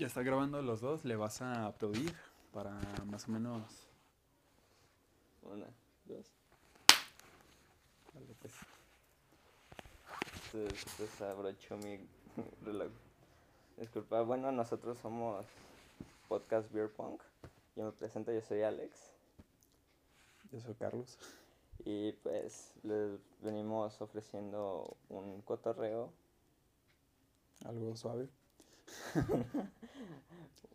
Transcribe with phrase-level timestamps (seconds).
[0.00, 2.16] Ya está grabando los dos, le vas a aplaudir
[2.54, 2.70] para
[3.04, 3.86] más o menos.
[5.42, 5.66] Una,
[6.06, 6.26] dos.
[8.14, 8.54] Vale, pues.
[10.50, 11.98] Se desabrochó mi
[12.64, 12.90] reloj.
[13.76, 15.44] Disculpa, bueno, nosotros somos
[16.28, 17.20] Podcast Beer Punk.
[17.76, 19.12] Yo me presento, yo soy Alex.
[20.50, 21.18] Yo soy Carlos.
[21.84, 26.10] Y pues les venimos ofreciendo un cotorreo.
[27.66, 28.30] Algo suave.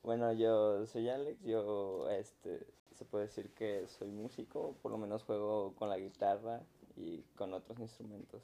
[0.06, 5.24] Bueno, yo soy Alex, yo este se puede decir que soy músico, por lo menos
[5.24, 6.62] juego con la guitarra
[6.96, 8.44] y con otros instrumentos.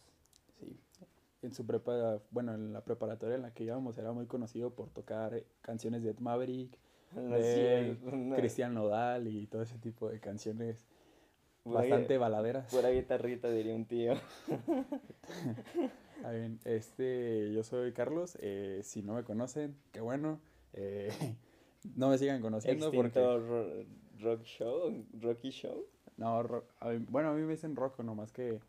[0.60, 0.76] Sí.
[1.44, 4.90] En su prepa, bueno, en la preparatoria en la que íbamos era muy conocido por
[4.90, 6.78] tocar eh, canciones de Ed Maverick,
[7.16, 10.88] No de sé, no, Cristian Nodal y todo ese tipo de canciones
[11.64, 12.74] pura bastante baladeras.
[12.74, 14.14] Pura guitarrita diría un tío.
[16.24, 18.38] Ah, bien, este, yo soy Carlos.
[18.42, 20.40] eh, si no me conocen, qué bueno.
[20.74, 21.10] eh,
[21.96, 23.20] no me sigan conociendo porque.
[23.20, 23.86] Extinto
[24.20, 25.86] rock show, Rocky show.
[26.18, 28.60] No, ro- a mí- bueno, a mí me dicen rojo, nomás que.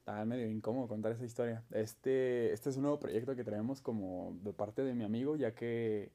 [0.00, 1.62] Está medio incómodo contar esa historia.
[1.72, 5.54] Este, este es un nuevo proyecto que traemos como de parte de mi amigo, ya
[5.54, 6.10] que,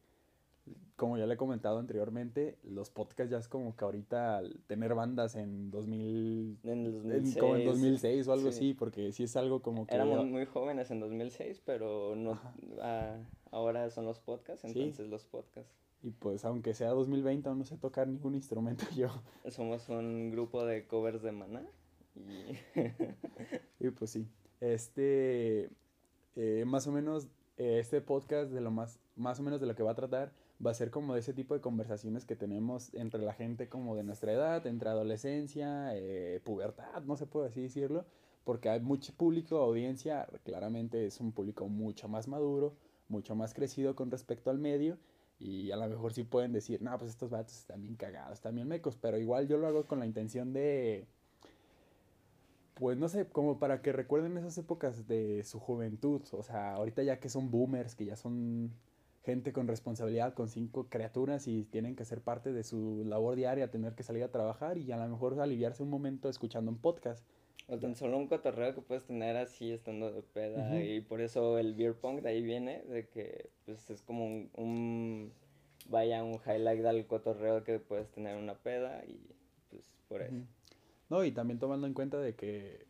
[0.96, 5.36] como ya le he comentado anteriormente, los podcasts ya es como que ahorita tener bandas
[5.36, 7.38] en 2000, En el en- 2006.
[7.38, 8.58] como en 2006 o algo sí.
[8.58, 9.94] así, porque sí es algo como que...
[9.96, 12.40] Éramos muy jóvenes en 2006, pero no,
[12.82, 13.18] ah,
[13.52, 14.80] ahora son los podcasts, Sí.
[14.80, 15.72] entonces los podcasts.
[16.02, 19.10] Y pues aunque sea 2020 aún no sé tocar ningún instrumento yo.
[19.50, 21.66] Somos un grupo de covers de Maná
[22.16, 22.56] y
[23.86, 24.28] Y pues sí.
[24.62, 25.70] Este,
[26.36, 27.28] eh, más o menos,
[27.58, 30.32] eh, este podcast de lo más, más o menos de lo que va a tratar,
[30.64, 34.04] va a ser como ese tipo de conversaciones que tenemos entre la gente como de
[34.04, 38.06] nuestra edad, entre adolescencia, eh, pubertad, no se puede así decirlo,
[38.44, 42.76] porque hay mucho público, audiencia, claramente es un público mucho más maduro,
[43.10, 44.98] mucho más crecido con respecto al medio.
[45.38, 48.56] Y a lo mejor sí pueden decir, no, pues estos vatos están bien cagados, están
[48.56, 51.08] bien mecos, pero igual yo lo hago con la intención de,
[52.76, 56.22] pues no sé, como para que recuerden esas épocas de su juventud.
[56.32, 58.72] O sea, ahorita ya que son boomers, que ya son
[59.26, 63.72] gente con responsabilidad, con cinco criaturas y tienen que ser parte de su labor diaria,
[63.72, 67.26] tener que salir a trabajar y a lo mejor aliviarse un momento escuchando un podcast.
[67.68, 70.78] o tan solo un cotorreo que puedes tener así estando de peda Ujú.
[70.80, 74.52] y por eso el beer pong de ahí viene, de que pues es como un,
[74.56, 75.32] un
[75.90, 79.20] vaya un highlight del cotorreo que puedes tener en una peda y
[79.72, 80.36] pues por eso.
[80.36, 80.46] Ujú.
[81.10, 82.86] No, y también tomando en cuenta de que,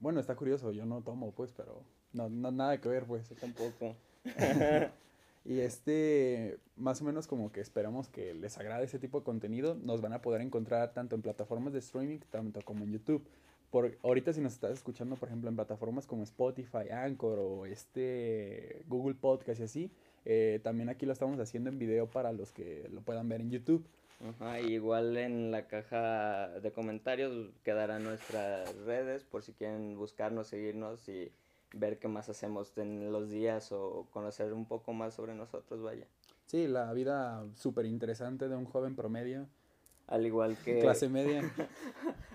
[0.00, 1.82] bueno, está curioso, yo no tomo, pues, pero
[2.12, 3.28] no, no nada que ver, pues.
[3.28, 3.94] Yo tampoco.
[5.48, 9.76] Y este, más o menos como que esperamos que les agrade ese tipo de contenido.
[9.76, 13.24] Nos van a poder encontrar tanto en plataformas de streaming, tanto como en YouTube.
[13.70, 18.82] Por, ahorita si nos estás escuchando, por ejemplo, en plataformas como Spotify, Anchor o este
[18.88, 19.90] Google Podcast y así,
[20.24, 23.50] eh, también aquí lo estamos haciendo en video para los que lo puedan ver en
[23.50, 23.86] YouTube.
[24.28, 31.08] Ajá, igual en la caja de comentarios quedarán nuestras redes por si quieren buscarnos, seguirnos
[31.08, 31.30] y
[31.72, 36.06] ver qué más hacemos en los días o conocer un poco más sobre nosotros, vaya.
[36.46, 39.48] Sí, la vida súper interesante de un joven promedio,
[40.06, 41.42] Al igual que clase media.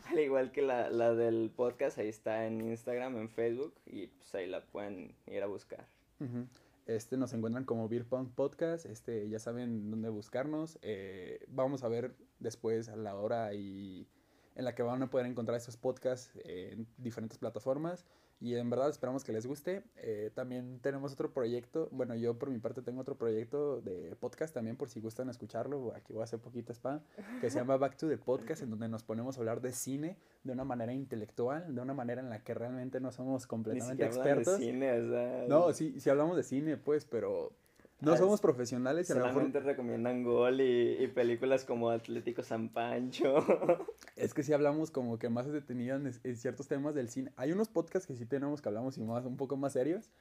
[0.10, 4.36] al igual que la, la del podcast, ahí está en Instagram, en Facebook y pues
[4.36, 5.88] ahí la pueden ir a buscar.
[6.20, 6.46] Ujú.
[6.88, 8.86] Este nos encuentran como Beer Podcast.
[8.86, 10.78] Este ya saben dónde buscarnos.
[10.82, 14.08] Eh, vamos a ver después a la hora y
[14.56, 18.06] en la que van a poder encontrar estos podcasts en diferentes plataformas.
[18.42, 19.84] Y en verdad esperamos que les guste.
[19.98, 21.88] Eh, también tenemos otro proyecto.
[21.92, 25.94] Bueno, yo por mi parte tengo otro proyecto de podcast también por si gustan escucharlo.
[25.96, 27.02] Aquí voy a hacer poquito spam.
[27.40, 30.18] Que se llama Back to the Podcast, en donde nos ponemos a hablar de cine
[30.44, 34.06] de una manera intelectual, de una manera en la que realmente no somos Ni completamente
[34.06, 34.60] hablan expertos.
[34.60, 37.52] de cine, o sea, No, sí, sí hablamos de cine, pues, pero
[38.02, 42.44] no somos es- profesionales y a lo mejor recomiendan Gol y, y películas como Atlético
[42.44, 43.36] San Pancho.
[44.16, 47.32] es que sí hablamos como que más detenido en, en ciertos temas del cine.
[47.36, 50.12] Hay unos podcasts que sí tenemos que hablamos y más un poco más serios,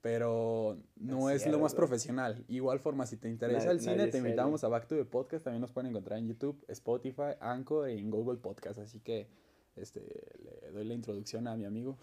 [0.00, 2.44] pero no Es es, lo más profesional.
[2.48, 5.60] Igual forma, si te interesa el cine, te invitamos a Back to the Podcast, también
[5.60, 9.28] nos pueden encontrar en YouTube, Spotify, Anchor y en Google Podcast, así que
[9.76, 10.00] este
[10.62, 11.98] le doy la introducción a mi amigo.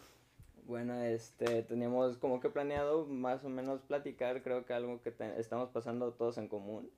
[0.67, 5.39] Bueno, este, teníamos como que planeado más o menos platicar, creo que algo que te-
[5.39, 6.89] estamos pasando todos en común,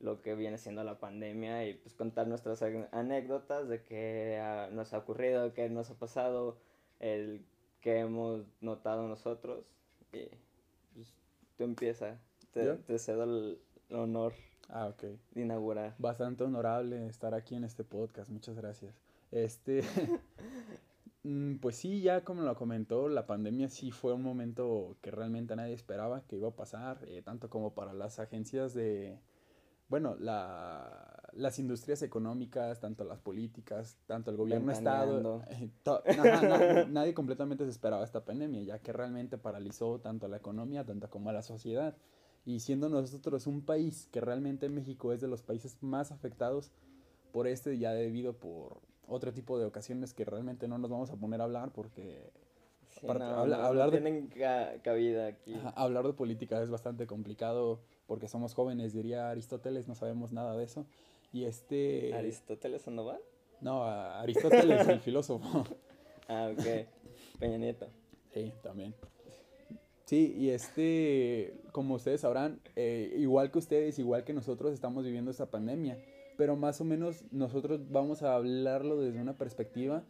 [0.00, 2.62] lo que viene siendo la pandemia y pues contar nuestras
[2.92, 6.58] anécdotas de qué nos ha ocurrido, qué nos ha pasado,
[7.00, 7.42] el
[7.80, 9.64] que hemos notado nosotros
[10.12, 10.28] y
[10.94, 11.14] pues
[11.56, 12.18] tú empieza,
[12.52, 13.58] te, te cedo el
[13.90, 14.34] honor
[14.68, 15.02] Ah, ok.
[15.32, 15.94] de inaugurar.
[15.98, 18.94] Bastante honorable estar aquí en este podcast, muchas gracias.
[19.32, 19.82] Este,
[21.60, 25.72] pues sí, ya como lo comentó, la pandemia sí fue un momento que realmente nadie
[25.72, 29.18] esperaba que iba a pasar, eh, tanto como para las agencias de,
[29.88, 35.70] bueno, la, las industrias económicas, tanto las políticas, tanto el gobierno estado, eh,
[36.90, 41.08] nadie completamente se esperaba esta pandemia, ya que realmente paralizó tanto a la economía, tanto
[41.08, 41.96] como a la sociedad.
[42.44, 46.70] Y siendo nosotros un país que realmente México es de los países más afectados
[47.32, 51.16] por este, ya debido por otro tipo de ocasiones que realmente no nos vamos a
[51.16, 52.30] poner a hablar porque
[53.02, 54.28] hablar tienen
[54.82, 55.54] cabida aquí.
[55.74, 60.64] hablar de política es bastante complicado porque somos jóvenes, diría Aristóteles, no sabemos nada de
[60.64, 60.86] eso.
[61.32, 62.14] Y este...
[62.14, 63.20] ¿Aristóteles Sandoval?
[63.60, 65.64] No, Aristóteles, el filósofo.
[66.26, 66.88] Ah, ok.
[67.38, 67.86] Peña Nieto.
[68.32, 68.94] Sí, también.
[70.06, 75.30] Sí, y este, como ustedes sabrán, eh, igual que ustedes, igual que nosotros, estamos viviendo
[75.30, 75.98] esta pandemia
[76.36, 80.04] pero más o menos nosotros vamos a hablarlo desde una perspectiva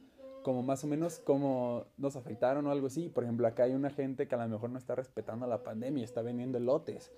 [0.45, 3.09] como más o menos cómo nos afectaron o algo así.
[3.09, 6.05] Por ejemplo, acá hay una gente que a lo mejor no está respetando la pandemia,
[6.05, 7.11] está vendiendo elotes.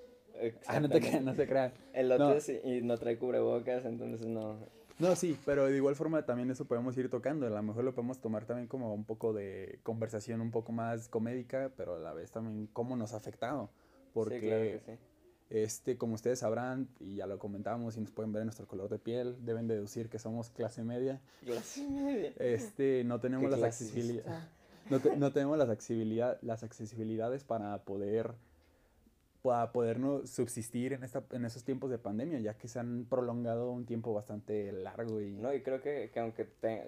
[0.67, 1.73] Ah, no, te crean, no se crean.
[1.93, 4.59] Elotes y no trae cubrebocas, entonces no.
[4.99, 7.47] No, sí, pero de igual forma también eso podemos ir tocando.
[7.47, 11.09] A lo mejor lo podemos tomar también como un poco de conversación un poco más
[11.09, 13.71] comédica, pero a la vez también cómo nos ha afectado.
[14.15, 14.93] Porque sí, claro que sí.
[15.49, 18.89] Este, como ustedes sabrán, y ya lo comentábamos y nos pueden ver en nuestro color
[18.89, 21.21] de piel, deben deducir que somos clase media.
[21.45, 22.33] Clase media.
[22.39, 24.45] Este, no tenemos las accesibilidades.
[24.89, 28.37] No, no, tenemos las, accesibilidad, las accesibilidades para poder
[29.43, 33.71] para podernos subsistir en, esta, en esos tiempos de pandemia, ya que se han prolongado
[33.71, 35.21] un tiempo bastante largo.
[35.21, 35.33] Y...
[35.33, 36.45] No, y creo que, que aunque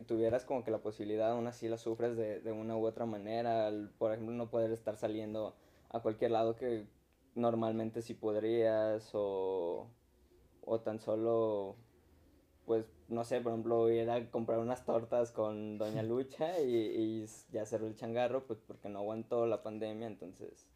[0.07, 3.71] tuvieras como que la posibilidad, aún así la sufres de, de una u otra manera,
[3.99, 5.55] por ejemplo, no poder estar saliendo
[5.91, 6.87] a cualquier lado que
[7.39, 9.89] normalmente si podrías o,
[10.65, 11.77] o tan solo,
[12.67, 17.27] pues, no sé, por ejemplo, ir a comprar unas tortas con Doña Lucha y, y
[17.53, 20.67] ya hacer el changarro, pues porque no aguantó la pandemia, entonces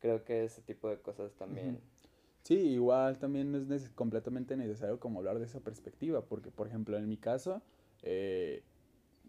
[0.00, 1.80] creo que ese tipo de cosas también.
[2.42, 7.08] Sí, igual también es completamente necesario como hablar de esa perspectiva, porque por ejemplo en
[7.08, 7.62] mi caso,
[8.02, 8.64] eh,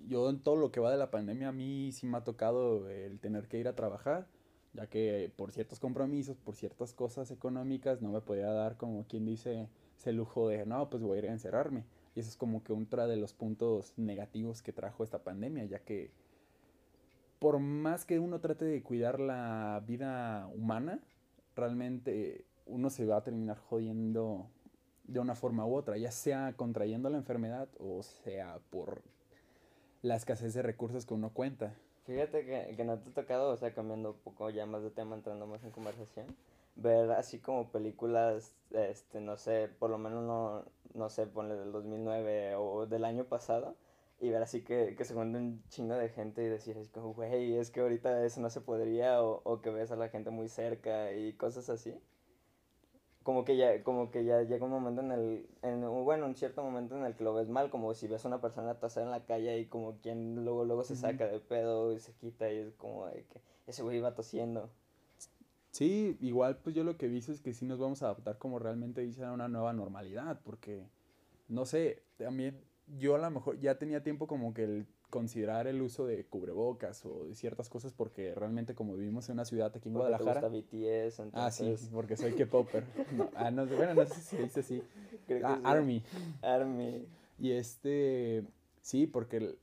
[0.07, 2.89] yo en todo lo que va de la pandemia a mí sí me ha tocado
[2.89, 4.27] el tener que ir a trabajar
[4.73, 9.25] ya que por ciertos compromisos, por ciertas cosas económicas, no me podía dar como quien
[9.25, 11.85] dice ese lujo de, no, pues voy a ir a encerrarme.
[12.15, 15.79] Y eso es como que uno de los puntos negativos que trajo esta pandemia, ya
[15.79, 16.11] que
[17.39, 20.99] por más que uno trate de cuidar la vida humana,
[21.55, 24.47] realmente uno se va a terminar jodiendo
[25.03, 29.01] de una forma u otra, ya sea contrayendo la enfermedad o sea por
[30.01, 31.75] la escasez de recursos que uno cuenta.
[32.05, 34.91] Fíjate que, que no te ha tocado, o sea, cambiando un poco ya más de
[34.91, 36.35] tema, entrando más en conversación,
[36.75, 41.71] ver así como películas, este, no sé, por lo menos no, no sé, ponle del
[41.71, 43.75] 2009 o del año pasado,
[44.19, 47.13] y ver así que, que se junta un chingo de gente y decir, es como,
[47.13, 50.29] güey, es que ahorita eso no se podría, o, o que ves a la gente
[50.29, 51.95] muy cerca y cosas así
[53.23, 56.61] como que ya, como que ya llega un momento en el, en, bueno, un cierto
[56.61, 59.11] momento en el que lo ves mal, como si ves a una persona tosar en
[59.11, 62.57] la calle y como quien luego, luego se saca de pedo y se quita y
[62.57, 64.69] es como de que ese güey iba tosiendo.
[65.71, 68.37] Sí, igual pues yo lo que he visto es que sí nos vamos a adaptar
[68.37, 70.85] como realmente dice a una nueva normalidad, porque,
[71.47, 72.61] no sé, también
[72.99, 77.05] yo a lo mejor ya tenía tiempo como que el considerar el uso de cubrebocas
[77.05, 80.41] o de ciertas cosas porque realmente como vivimos en una ciudad aquí en Guadalajara.
[80.41, 81.31] Te gusta BTS, entonces...
[81.35, 82.83] Ah, sí, porque soy K-Popper.
[83.35, 84.83] ah, no, bueno, no sé si se dice así.
[85.43, 86.01] ah, Army.
[86.41, 87.05] Army.
[87.37, 88.43] Y este,
[88.81, 89.55] sí, porque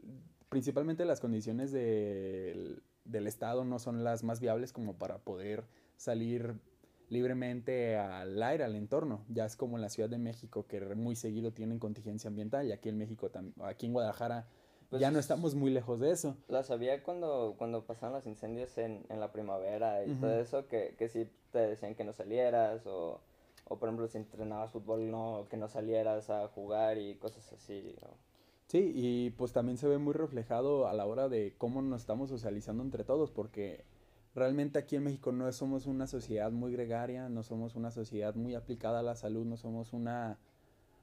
[0.49, 5.65] principalmente las condiciones del, del Estado no son las más viables como para poder
[5.97, 6.61] salir
[7.09, 9.25] libremente al aire, al entorno.
[9.29, 12.71] Ya es como en la Ciudad de México, que muy seguido tienen contingencia ambiental, y
[12.71, 13.29] aquí en México,
[13.65, 14.47] aquí en Guadalajara
[14.91, 16.37] pues ya no estamos muy lejos de eso.
[16.49, 20.95] La sabía cuando, cuando pasaron los incendios en, en la primavera y todo eso, que,
[20.99, 23.21] que sí te decían que no salieras o,
[23.69, 27.95] o por ejemplo si entrenabas fútbol no, que no salieras a jugar y cosas así.
[28.67, 32.29] Sí, y pues también se ve muy reflejado a la hora de cómo nos estamos
[32.29, 33.85] socializando entre todos, porque
[34.35, 38.55] realmente aquí en México no somos una sociedad muy gregaria, no somos una sociedad muy
[38.55, 40.39] aplicada a la salud, no somos una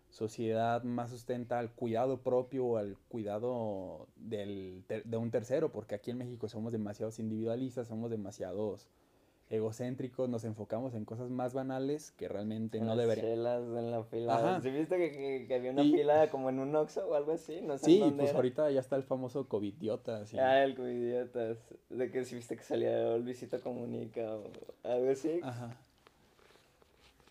[0.10, 6.12] sociedad más sustenta al cuidado propio o al cuidado del, de un tercero, porque aquí
[6.12, 8.88] en México somos demasiados individualistas, somos demasiados
[9.50, 13.28] egocéntricos, nos enfocamos en cosas más banales que realmente no deberían.
[13.28, 14.60] en la fila.
[14.62, 17.62] ¿Sí viste que, que, había una fila como en un Oxxo o algo así?
[17.62, 20.26] No sé sí, pues ahorita ya está el famoso covidiota.
[20.26, 20.38] ¿sí?
[20.38, 21.56] Ah, el covidiota.
[21.90, 24.52] De que si viste que salía Luisito Comunica o
[24.84, 25.40] algo así.
[25.42, 25.78] Ajá.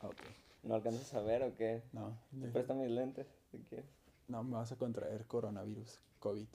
[0.02, 0.45] Ok.
[0.66, 1.82] ¿No alcanzas a ver o qué?
[1.92, 2.18] No.
[2.40, 3.86] Te presto mis lentes, si quieres.
[4.26, 6.48] No, me vas a contraer coronavirus, COVID.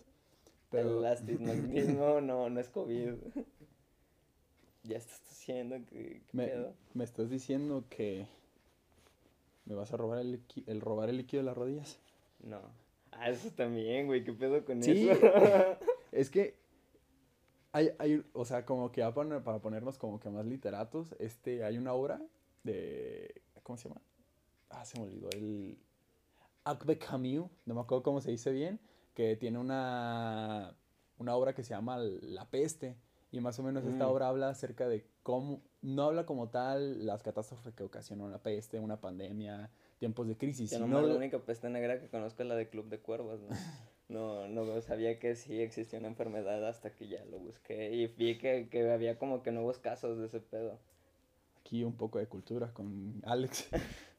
[0.73, 3.13] El astigmatismo no, no es COVID.
[4.83, 6.21] ya estás diciendo que...
[6.33, 6.51] Me,
[6.93, 8.27] me, estás diciendo que...
[9.63, 11.97] ¿Me vas a robar el, el robar el líquido de las rodillas?
[12.43, 12.59] No.
[13.11, 14.25] Ah, eso también, güey.
[14.25, 14.91] ¿Qué pedo con eso?
[16.11, 16.55] es que
[17.71, 21.77] hay, hay, o sea, como que para, para ponernos como que más literatos, este, hay
[21.77, 22.21] una obra
[22.63, 23.41] de,
[23.71, 24.01] ¿cómo se llama?
[24.69, 25.77] Ah, se me olvidó, el
[26.65, 28.81] Albert Camus, no me acuerdo cómo se dice bien,
[29.13, 30.75] que tiene una,
[31.17, 32.97] una obra que se llama La Peste,
[33.31, 34.09] y más o menos esta mm.
[34.09, 38.77] obra habla acerca de cómo, no habla como tal las catástrofes que ocasionó la peste,
[38.77, 40.77] una pandemia, tiempos de crisis.
[40.77, 43.49] no, la única peste negra que conozco es la de Club de Cuervos, ¿no?
[44.09, 48.37] No, no sabía que sí existía una enfermedad hasta que ya lo busqué y vi
[48.37, 50.77] que, que había como que nuevos casos de ese pedo.
[51.61, 53.69] Aquí un poco de cultura con Alex.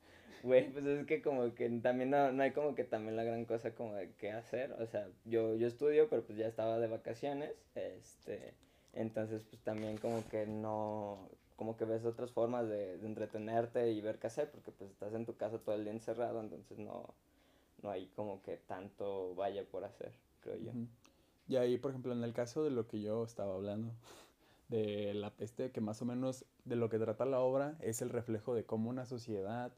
[0.42, 3.44] Güey, pues es que como que también no, no hay como que también la gran
[3.44, 4.72] cosa como de qué hacer.
[4.80, 7.52] O sea, yo, yo estudio, pero pues ya estaba de vacaciones.
[7.76, 8.52] Este,
[8.92, 14.00] entonces pues también como que no, como que ves otras formas de, de entretenerte y
[14.00, 17.14] ver qué hacer, porque pues estás en tu casa todo el día encerrado, entonces no,
[17.82, 20.72] no hay como que tanto vaya por hacer, creo yo.
[21.48, 23.92] Y ahí, por ejemplo, en el caso de lo que yo estaba hablando,
[24.72, 28.10] de la peste, que más o menos de lo que trata la obra es el
[28.10, 29.72] reflejo de cómo una sociedad,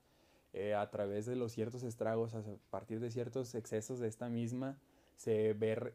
[0.52, 4.78] eh, a través de los ciertos estragos, a partir de ciertos excesos de esta misma,
[5.16, 5.92] se ve,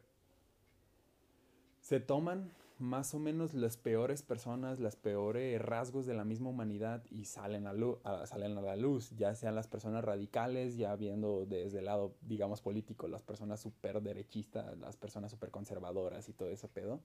[1.80, 7.02] se toman más o menos las peores personas, las peores rasgos de la misma humanidad
[7.10, 11.46] y salen a, luz, salen a la luz, ya sean las personas radicales, ya viendo
[11.46, 16.48] desde el lado, digamos, político, las personas súper derechistas, las personas súper conservadoras y todo
[16.48, 17.00] ese pedo.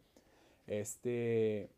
[0.67, 1.69] Este,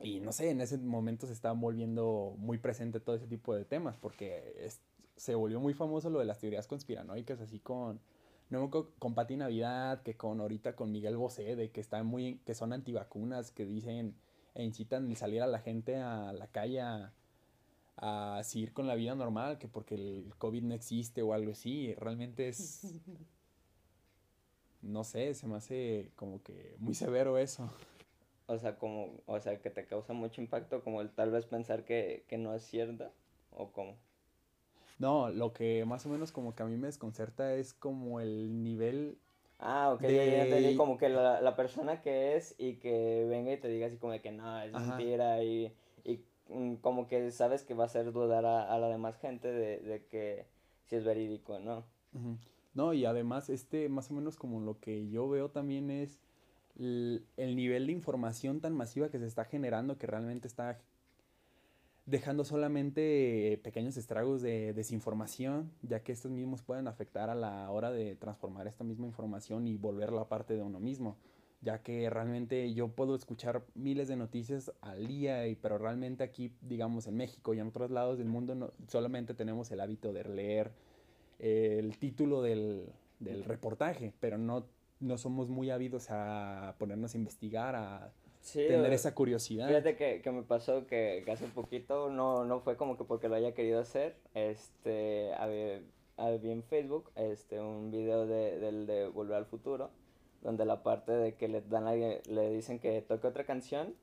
[0.00, 3.64] y no sé, en ese momento se estaba volviendo muy presente todo ese tipo de
[3.64, 4.70] temas, porque
[5.16, 8.00] se volvió muy famoso lo de las teorías conspiranoicas, así con
[8.48, 12.54] no con Pati Navidad, que con ahorita con Miguel Bosé, de que están muy, que
[12.54, 14.16] son antivacunas, que dicen
[14.54, 17.12] e incitan a salir a la gente a la calle a,
[17.96, 21.94] a seguir con la vida normal, que porque el COVID no existe o algo así,
[21.94, 22.82] realmente es,
[24.82, 27.70] no sé, se me hace como que muy severo eso.
[28.50, 31.84] O sea, como, o sea, que te causa mucho impacto, como el tal vez pensar
[31.84, 33.12] que, que no es cierto,
[33.52, 33.94] o cómo.
[34.98, 38.64] No, lo que más o menos como que a mí me desconcerta es como el
[38.64, 39.18] nivel...
[39.60, 40.74] Ah, ok, de...
[40.76, 44.14] como que la, la, persona que es y que venga y te diga así como
[44.14, 48.10] de que no, es mentira y, y mm, como que sabes que va a hacer
[48.10, 50.46] dudar a, a la demás gente de, de, que
[50.86, 51.84] si es verídico, ¿no?
[52.74, 56.18] No, y además este más o menos como lo que yo veo también es
[56.78, 60.78] el, el nivel de información tan masiva que se está generando que realmente está
[62.06, 67.90] dejando solamente pequeños estragos de desinformación, ya que estos mismos pueden afectar a la hora
[67.90, 71.16] de transformar esta misma información y volverla parte de uno mismo,
[71.62, 76.52] ya que realmente yo puedo escuchar miles de noticias al día, y, pero realmente aquí,
[76.62, 80.24] digamos, en México y en otros lados del mundo no, solamente tenemos el hábito de
[80.24, 80.72] leer
[81.38, 84.66] el título del, del reportaje, pero no,
[85.00, 88.12] no somos muy ávidos a ponernos a investigar, a
[88.52, 89.68] tener esa curiosidad.
[89.68, 93.28] Fíjate que, que me pasó que, hace un poquito, no, no fue como que porque
[93.28, 95.82] lo haya querido hacer, este, había,
[96.16, 99.90] había en Facebook este, un video de, del de Volver al Futuro,
[100.42, 103.94] donde la parte de que le, dan le dicen que toque otra canción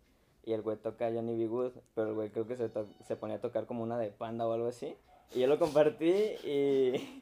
[0.43, 1.47] y el güey toca Johnny B.
[1.47, 2.69] Good, pero el güey creo que se,
[3.05, 4.95] se ponía a tocar como una de panda o algo así.
[5.35, 6.13] Y yo lo compartí
[6.45, 7.21] y,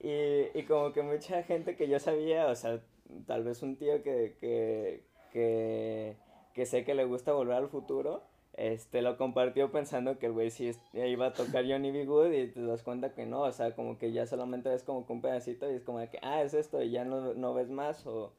[0.00, 2.80] y, y como que mucha gente que yo sabía, o sea,
[3.26, 6.16] tal vez un tío que, que, que,
[6.54, 8.22] que sé que le gusta volver al futuro,
[8.58, 12.06] este, lo compartió pensando que el güey sí iba a tocar Johnny B.
[12.06, 15.06] Good y te das cuenta que no, o sea, como que ya solamente ves como
[15.06, 17.70] que un pedacito y es como que, ah, es esto y ya no, no ves
[17.70, 18.32] más o,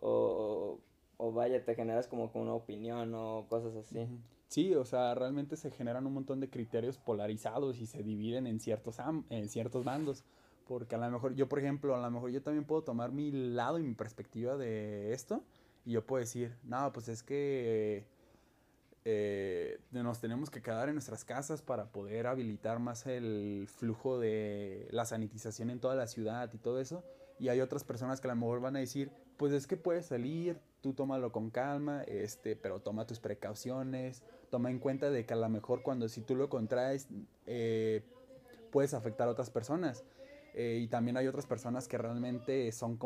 [0.00, 0.78] o,
[1.18, 4.08] o, vaya, te generas como una opinión o cosas así.
[4.48, 8.60] Sí, o sea, realmente se generan un montón de criterios polarizados y se dividen en
[8.60, 8.98] ciertos,
[9.28, 10.24] en ciertos bandos.
[10.66, 13.30] Porque a lo mejor yo, por ejemplo, a lo mejor yo también puedo tomar mi
[13.30, 15.42] lado y mi perspectiva de esto
[15.84, 18.04] y yo puedo decir, no, pues es que
[19.04, 24.88] eh, nos tenemos que quedar en nuestras casas para poder habilitar más el flujo de
[24.90, 27.04] la sanitización en toda la ciudad y todo eso.
[27.38, 30.06] Y hay otras personas que a lo mejor van a decir, pues es que puedes
[30.06, 35.34] salir, tú tómalo con calma, este, pero toma tus precauciones, toma en cuenta de que
[35.34, 37.06] a lo mejor cuando si tú lo contraes,
[37.46, 38.02] eh,
[38.72, 40.02] puedes afectar a otras personas.
[40.56, 42.98] Eh, y también hay otras personas que realmente son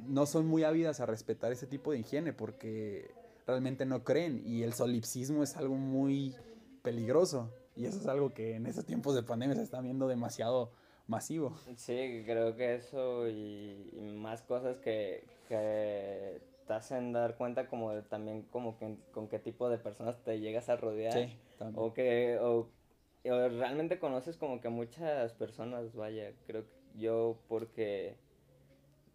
[0.00, 3.14] no son muy ávidas a respetar ese tipo de higiene porque
[3.46, 6.34] realmente no creen y el solipsismo es algo muy
[6.82, 10.72] peligroso y eso es algo que en estos tiempos de pandemia se está viendo demasiado
[11.06, 11.56] masivo.
[11.76, 18.02] Sí, creo que eso y, más cosas que, que te hacen dar cuenta como de
[18.02, 21.12] también como que con qué tipo de personas te llegas a rodear.
[21.12, 21.38] Sí.
[21.76, 22.68] O que, o
[23.24, 28.16] realmente conoces como que muchas personas, vaya, creo que yo porque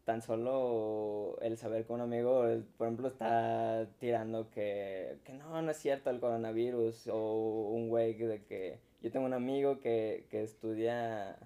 [0.05, 2.45] tan solo el saber que un amigo,
[2.77, 8.13] por ejemplo, está tirando que, que no, no es cierto el coronavirus, o un güey
[8.13, 11.37] de que yo tengo un amigo que, que estudia,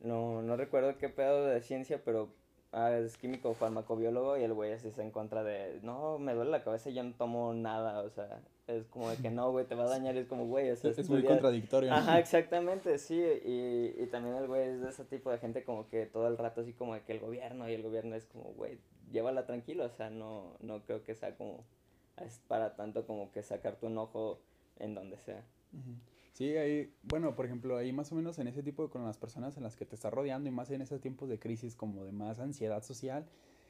[0.00, 2.30] no, no recuerdo qué pedo de ciencia, pero
[2.72, 6.50] ah, es químico farmacobiólogo y el güey así se en contra de, no, me duele
[6.50, 9.66] la cabeza y ya no tomo nada, o sea, es como de que no, güey,
[9.66, 11.92] te va a dañar, es como, güey, o sea, es muy estudiar- contradictorio.
[11.92, 15.86] Ajá, exactamente, sí, y, y también el güey es de ese tipo de gente como
[15.88, 18.44] que todo el rato así como de que el gobierno y el gobierno es como,
[18.54, 18.78] güey,
[19.12, 21.64] llévala tranquilo, o sea, no, no creo que sea como,
[22.16, 24.40] es para tanto como que sacarte un ojo
[24.78, 25.44] en donde sea.
[26.32, 29.18] Sí, ahí, bueno, por ejemplo, ahí más o menos en ese tipo de, con las
[29.18, 32.04] personas en las que te estás rodeando y más en esos tiempos de crisis como
[32.04, 33.26] de más ansiedad social,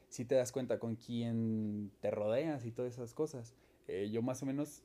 [0.08, 3.54] sí te das cuenta con quién te rodeas y todas esas cosas.
[3.88, 4.82] Eh, yo más o menos,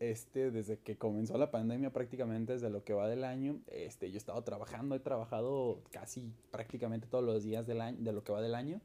[0.00, 4.14] este, desde que comenzó la pandemia prácticamente desde lo que va del año, este, yo
[4.14, 8.32] he estado trabajando, he trabajado casi prácticamente todos los días del año, de lo que
[8.32, 8.80] va del año,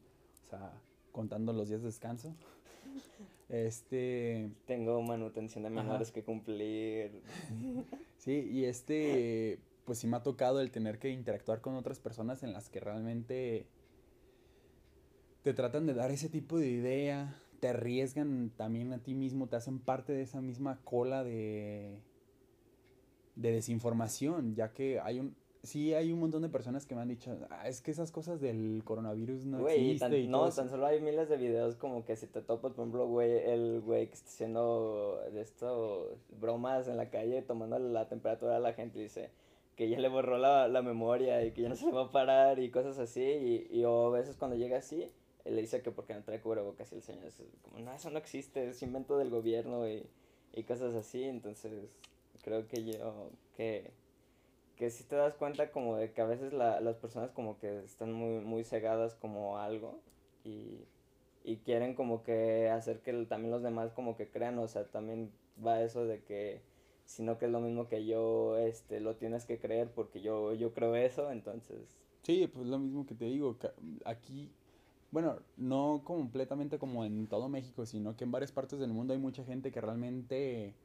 [0.45, 0.73] o sea,
[1.11, 2.35] contando los días de descanso.
[3.49, 7.21] Este, Tengo manutención de menores que cumplir.
[8.17, 12.43] Sí, y este, pues sí me ha tocado el tener que interactuar con otras personas
[12.43, 13.65] en las que realmente
[15.43, 19.55] te tratan de dar ese tipo de idea, te arriesgan también a ti mismo, te
[19.55, 21.99] hacen parte de esa misma cola de,
[23.35, 27.07] de desinformación, ya que hay un, sí hay un montón de personas que me han
[27.09, 30.37] dicho, "Ah, es que esas cosas del coronavirus no Güey, y existen tan- y no,
[30.39, 30.61] todo eso".
[30.61, 33.81] tan solo hay miles de videos como que si te topas, por ejemplo, güey, el
[33.81, 38.73] güey que está haciendo de esto, bromas en la calle, tomando la temperatura a la
[38.73, 39.29] gente y dice
[39.75, 42.11] que ya le borró la, la memoria y que ya no se le va a
[42.11, 45.07] parar y cosas así, y, y o a veces cuando llega así,
[45.47, 48.09] él le dice que porque no trae cubrebocas y el señor es como, no, eso
[48.09, 50.03] no existe, es invento del gobierno y,
[50.53, 51.71] y cosas así, entonces
[52.43, 53.91] creo que yo, que
[54.77, 57.79] que si te das cuenta como de que a veces la- las personas como que
[57.83, 59.99] están muy, muy cegadas como algo
[60.45, 60.85] y,
[61.43, 65.31] y quieren como que hacer que también los demás como que crean, o sea, también
[65.65, 66.61] va eso de que
[67.05, 70.53] si no que es lo mismo que yo, este, lo tienes que creer porque yo,
[70.53, 71.79] yo creo eso, entonces,
[72.23, 73.55] Sí, pues lo mismo que te digo,
[74.05, 74.51] aquí,
[75.11, 79.19] bueno, no completamente como en todo México, sino que en varias partes del mundo hay
[79.19, 80.75] mucha gente que realmente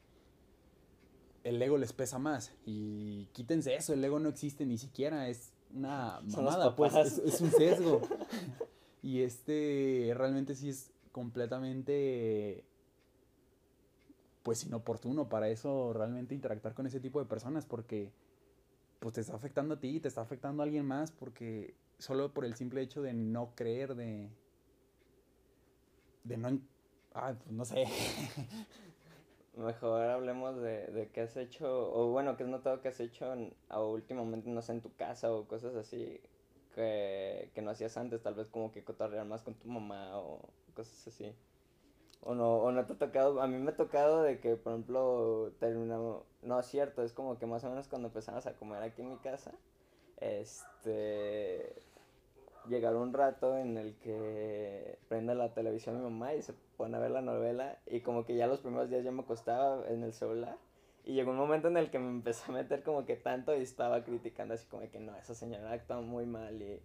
[1.45, 2.53] el ego les pesa más.
[2.65, 7.41] Y quítense eso, el ego no existe ni siquiera, es una mamada, pues, es, es
[7.41, 8.01] un sesgo.
[9.03, 12.65] y este realmente sí es completamente,
[14.43, 18.13] pues, inoportuno para eso realmente interactuar con ese tipo de personas, porque
[19.01, 22.45] pues te está afectando a ti, te está afectando a alguien más, porque solo por
[22.45, 24.29] el simple hecho de no creer, de.
[26.25, 26.61] de no.
[27.15, 27.85] Ay, pues no sé.
[29.57, 33.33] mejor hablemos de, de qué has hecho, o bueno, qué has notado que has hecho
[33.33, 36.21] en- últimamente, no sé, en tu casa o cosas así
[36.75, 40.41] que, que no hacías antes, tal vez como que cotorrear más con tu mamá o
[40.75, 41.35] cosas así.
[42.23, 44.73] O no, o no te ha tocado, a mí me ha tocado de que, por
[44.73, 48.83] ejemplo, terminamos, no es cierto, es como que más o menos cuando empezamos a comer
[48.83, 49.53] aquí en mi casa,
[50.21, 51.75] este,
[52.69, 57.01] llegar un rato en el que prende la televisión mi mamá y se pone a
[57.01, 60.13] ver la novela y como que ya los primeros días ya me acostaba en el
[60.13, 60.57] celular
[61.05, 63.63] y llegó un momento en el que me empecé a meter como que tanto y
[63.63, 66.81] estaba criticando así como que no, esa señora actúa muy mal y,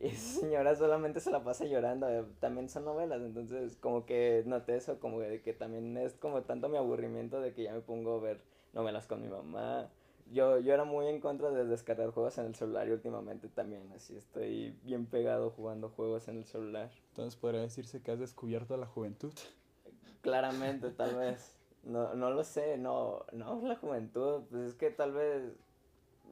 [0.00, 4.42] y esa señora solamente se la pasa llorando, eh, también son novelas, entonces como que
[4.46, 7.80] noté eso como de que también es como tanto mi aburrimiento de que ya me
[7.80, 8.40] pongo a ver
[8.72, 9.90] novelas con mi mamá.
[10.32, 13.90] Yo, yo era muy en contra de descargar juegos en el celular y últimamente también,
[13.92, 16.90] así estoy bien pegado jugando juegos en el celular.
[17.08, 19.32] Entonces podría decirse que has descubierto a la juventud.
[20.20, 21.56] Claramente, tal vez.
[21.82, 25.42] No, no lo sé, no, no, la juventud, pues es que tal vez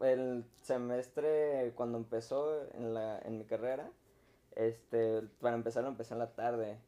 [0.03, 3.91] el semestre cuando empezó en la, en mi carrera,
[4.55, 6.79] este, para empezar lo empecé en la tarde.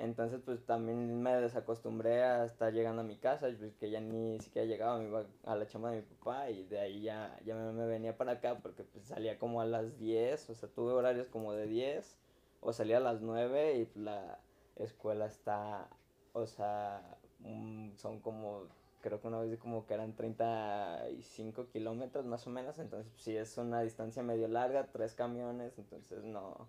[0.00, 4.40] Entonces pues también me desacostumbré a estar llegando a mi casa, pues, que ya ni
[4.40, 7.54] siquiera llegaba, me iba a la chamba de mi papá y de ahí ya, ya
[7.54, 11.28] me, venía para acá porque pues salía como a las 10, o sea, tuve horarios
[11.28, 12.16] como de 10
[12.62, 14.38] o salía a las 9 y pues, la
[14.76, 15.86] escuela está,
[16.32, 17.02] o sea,
[17.40, 18.68] mm, son como,
[19.02, 23.36] creo que una vez como que eran 35 kilómetros más o menos, entonces pues, sí
[23.36, 26.66] es una distancia medio larga, tres camiones, entonces no,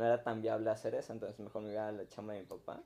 [0.00, 2.46] no era tan viable hacer eso, entonces mejor me iba a la chamba de mi
[2.46, 2.82] papá.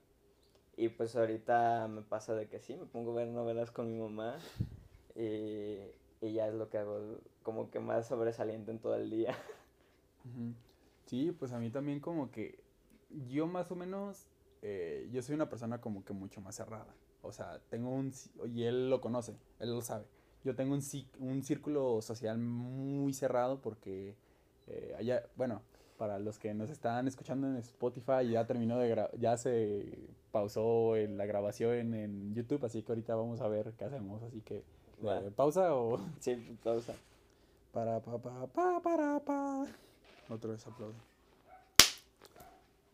[0.76, 4.00] Y pues ahorita me pasa de que sí, me pongo a ver novelas con mi
[4.00, 4.36] mamá
[5.14, 5.78] y,
[6.20, 9.38] y ya es lo que hago como que más sobresaliente en todo el día.
[11.06, 12.58] Sí, pues a mí también como que
[13.28, 14.26] yo más o menos,
[14.62, 16.92] eh, yo soy una persona como que mucho más cerrada.
[17.22, 18.12] O sea, tengo un,
[18.52, 20.06] y él lo conoce, él lo sabe.
[20.42, 20.82] Yo tengo un,
[21.20, 24.16] un círculo social muy cerrado porque
[24.66, 25.62] eh, allá, bueno,
[26.04, 29.86] para los que nos están escuchando en Spotify, ya terminó de ya se
[30.32, 34.62] pausó la grabación en, YouTube, así que ahorita vamos a ver qué hacemos, así que
[35.02, 36.92] eh, pausa o sí, pausa.
[37.72, 39.66] Para pa pa pa para pa.
[40.28, 40.66] Otra vez.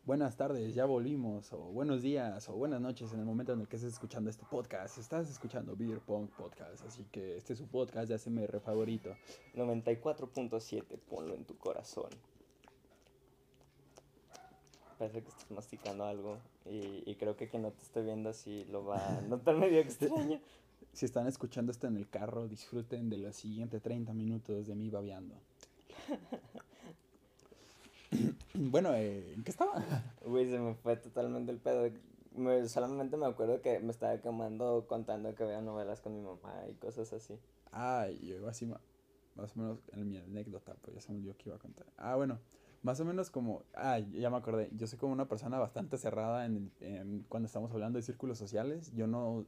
[0.06, 3.66] Buenas tardes, ya volvimos, o buenos días, o buenas noches en el momento en el
[3.66, 4.98] que estés escuchando este podcast.
[4.98, 9.16] Estás escuchando Beer Punk Podcast, así que este es su podcast de ASMR favorito.
[9.56, 12.10] 94.7, ponlo en tu corazón.
[15.00, 16.36] Parece que estás masticando algo
[16.66, 20.38] y, creo que quien no te esté viendo así lo va a notar medio extraño.
[20.92, 24.90] Si están escuchando esto en el carro, disfruten de los siguientes 30 minutos de mí
[24.90, 25.36] babeando.
[28.54, 29.84] bueno, eh, ¿en qué estaba?
[30.24, 31.88] Uy, se me fue totalmente el pedo.
[32.66, 36.74] solamente me acuerdo que me estaba quemando contando que veía novelas con mi mamá y
[36.74, 37.38] cosas así.
[37.72, 41.50] Ah, yo así más o menos en mi anécdota, pues ya se me olvidó que
[41.50, 41.86] iba a contar.
[41.96, 42.40] Ah, bueno,
[42.82, 46.46] más o menos como, ah, ya me acordé, yo soy como una persona bastante cerrada
[46.46, 49.46] en, en, cuando estamos hablando de círculos sociales, yo no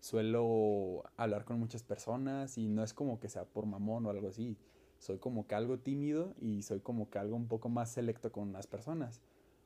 [0.00, 4.28] suelo hablar con muchas personas y no es como que sea por mamón o algo
[4.28, 4.56] así,
[4.98, 8.52] soy como que algo tímido y soy como que algo un poco más selecto con
[8.52, 9.20] las personas.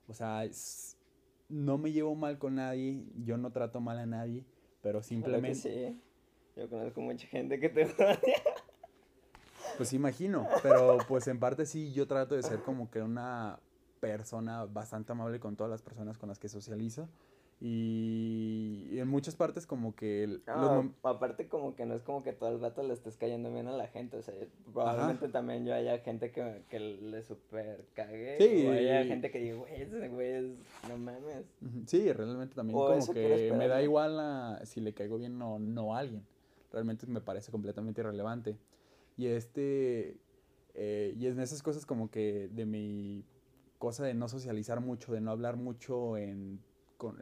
[0.06, 0.42] O sea,
[1.48, 4.44] no me llevo mal con nadie, yo no trato mal a nadie,
[4.80, 5.54] pero simplemente...
[5.54, 6.00] sí.
[6.56, 8.18] Yo conozco mucha gente que te odia.
[9.76, 13.58] Pues imagino, pero pues en parte sí yo trato de ser como que una
[14.00, 17.08] persona bastante amable con todas las personas con las que socializo.
[17.60, 20.40] Y en muchas partes como que...
[21.02, 23.72] aparte como que no es como que todo el rato le estés cayendo bien a
[23.72, 24.34] la gente, o sea,
[24.72, 29.38] probablemente también yo haya gente que, que le super cague, sí, o haya gente que
[29.38, 30.44] diga, güey, ese güey es,
[30.88, 31.46] no mames.
[31.86, 36.00] Sí, realmente también como que me da igual si le caigo bien o no a
[36.00, 36.26] alguien,
[36.70, 38.58] realmente me parece completamente irrelevante.
[39.16, 40.16] Y este,
[40.74, 43.24] eh, y en esas cosas como que de mi
[43.78, 46.60] cosa de no socializar mucho, de no hablar mucho en,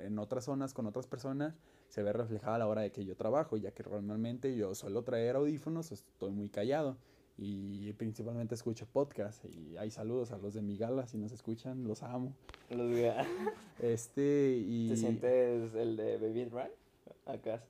[0.03, 1.55] en otras zonas con otras personas,
[1.89, 5.03] se ve reflejada a la hora de que yo trabajo, ya que normalmente yo suelo
[5.03, 6.97] traer audífonos, estoy muy callado
[7.39, 11.87] y principalmente escucho podcast y hay saludos a los de mi gala si nos escuchan,
[11.87, 12.35] los amo.
[12.71, 12.91] Los
[13.81, 16.73] Este y ¿Te sientes el de Baby Drive?
[17.27, 17.63] Acá.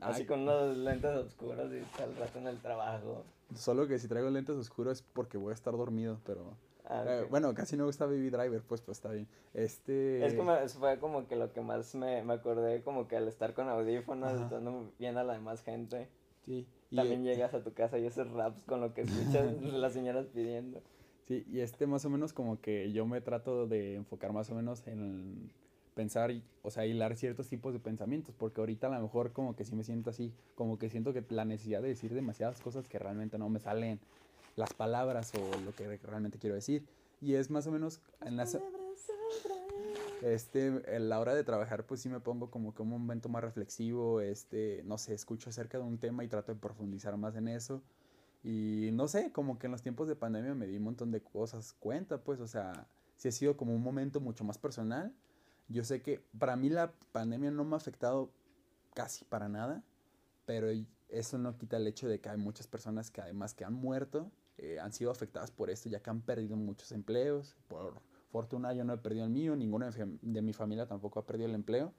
[0.00, 3.24] Así con unos lentes oscuros y el rato en el trabajo.
[3.54, 6.56] Solo que si traigo lentes oscuros es porque voy a estar dormido, pero...
[6.84, 9.28] Ah, eh, bueno, casi no gusta Baby Driver, pues, pues está bien.
[9.52, 10.24] Este...
[10.24, 13.54] Es como, fue como que lo que más me, me acordé, como que al estar
[13.54, 16.08] con audífonos, estando viendo a la demás gente.
[16.44, 16.66] Sí.
[16.94, 20.82] También llegas a tu casa y haces raps con lo que escuchas las señoras pidiendo.
[21.26, 24.54] Sí, y este más o menos como que yo me trato de enfocar más o
[24.54, 25.52] menos en
[25.98, 26.30] pensar,
[26.62, 29.74] o sea, hilar ciertos tipos de pensamientos, porque ahorita a lo mejor como que sí
[29.74, 33.36] me siento así, como que siento que la necesidad de decir demasiadas cosas que realmente
[33.36, 33.98] no me salen
[34.54, 36.86] las palabras o lo que realmente quiero decir.
[37.20, 38.46] Y es más o menos en la,
[40.22, 43.42] este, en la hora de trabajar pues sí me pongo como que un momento más
[43.42, 47.48] reflexivo, este, no sé, escucho acerca de un tema y trato de profundizar más en
[47.48, 47.82] eso.
[48.44, 51.22] Y no sé, como que en los tiempos de pandemia me di un montón de
[51.22, 55.12] cosas cuenta, pues, o sea, sí ha sido como un momento mucho más personal
[55.68, 58.32] yo sé que para mí la pandemia no me ha afectado
[58.94, 59.84] casi para nada,
[60.46, 60.68] pero
[61.08, 64.30] eso no quita el hecho de que hay muchas personas que además que han muerto,
[64.56, 67.56] eh, han sido afectadas por esto, ya que han perdido muchos empleos.
[67.68, 68.00] Por
[68.30, 71.54] fortuna yo no he perdido el mío, ninguno de, mi familia tampoco ha perdido el
[71.54, 71.92] empleo.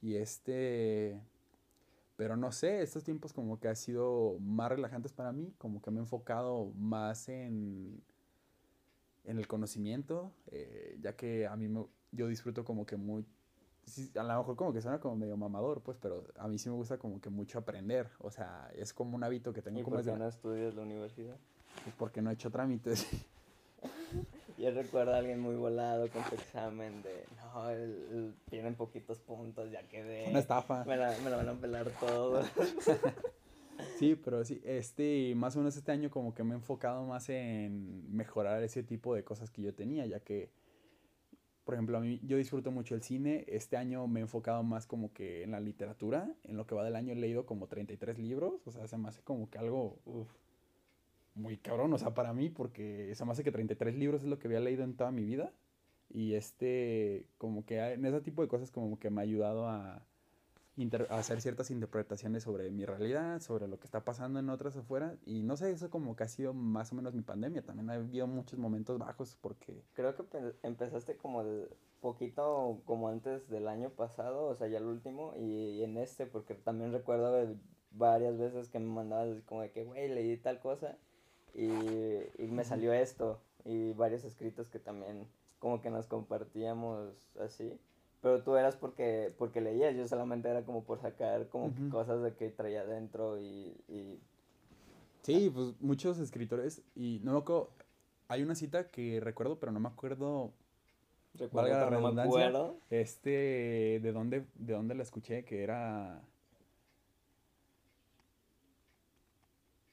[0.00, 1.20] Y este,
[2.16, 5.90] pero no sé, estos tiempos como que han sido más relajantes para mí, como que
[5.90, 8.00] me he enfocado más en,
[9.24, 13.24] en el conocimiento, eh, ya que a mí me, yo disfruto como que muy...
[14.16, 16.74] a lo mejor como que suena como medio mamador, pues, pero a mí sí me
[16.76, 18.08] gusta como que mucho aprender.
[18.18, 19.96] O sea, es como un hábito que tengo ¿Y como...
[19.96, 21.36] ¿Por qué no estudias la universidad?
[21.84, 23.06] Pues porque no he hecho trámites.
[24.58, 29.70] Yo recuerdo a alguien muy volado con su examen de, no, el, tienen poquitos puntos,
[29.70, 30.28] ya quedé.
[30.30, 30.84] Una estafa.
[30.84, 32.42] Me la, me la van a pelar todo.
[33.98, 37.28] sí, pero sí, este, más o menos este año como que me he enfocado más
[37.28, 40.50] en mejorar ese tipo de cosas que yo tenía, ya que
[41.68, 43.44] por ejemplo, a mí yo disfruto mucho el cine.
[43.46, 46.34] Este año me he enfocado más como que en la literatura.
[46.44, 48.66] En lo que va del año he leído como 33 libros.
[48.66, 49.98] O sea, se me hace como que algo
[51.34, 51.92] muy cabrón.
[51.92, 54.60] O sea, para mí, porque se me hace que 33 libros es lo que había
[54.60, 55.52] leído en toda mi vida.
[56.08, 60.06] Y este, como que en ese tipo de cosas como que me ha ayudado a
[61.10, 65.16] hacer ciertas interpretaciones sobre mi realidad, sobre lo que está pasando en otras afuera.
[65.26, 67.62] Y no sé, eso como que ha sido más o menos mi pandemia.
[67.62, 69.82] También ha habido muchos momentos bajos porque...
[69.94, 71.68] Creo que empezaste como el
[72.00, 76.54] poquito como antes del año pasado, o sea, ya el último, y, en este, porque
[76.54, 77.56] también recuerdo
[77.90, 80.96] varias veces que me mandabas como de que, güey, leí tal cosa
[81.54, 85.26] y, y me salió esto, y varios escritos que también
[85.58, 87.78] como que nos compartíamos así.
[88.20, 92.34] Pero tú eras porque, porque leías, yo solamente era como por sacar como cosas de
[92.34, 94.18] que traía adentro y, y...
[95.22, 97.70] Sí, pues muchos escritores, y no me acuerdo,
[98.26, 100.52] hay una cita que recuerdo, pero no me acuerdo,
[101.52, 106.20] valga la redundancia, este, de dónde, de dónde la escuché, que era...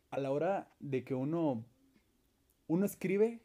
[0.09, 1.63] A la hora de que uno,
[2.67, 3.41] uno escribe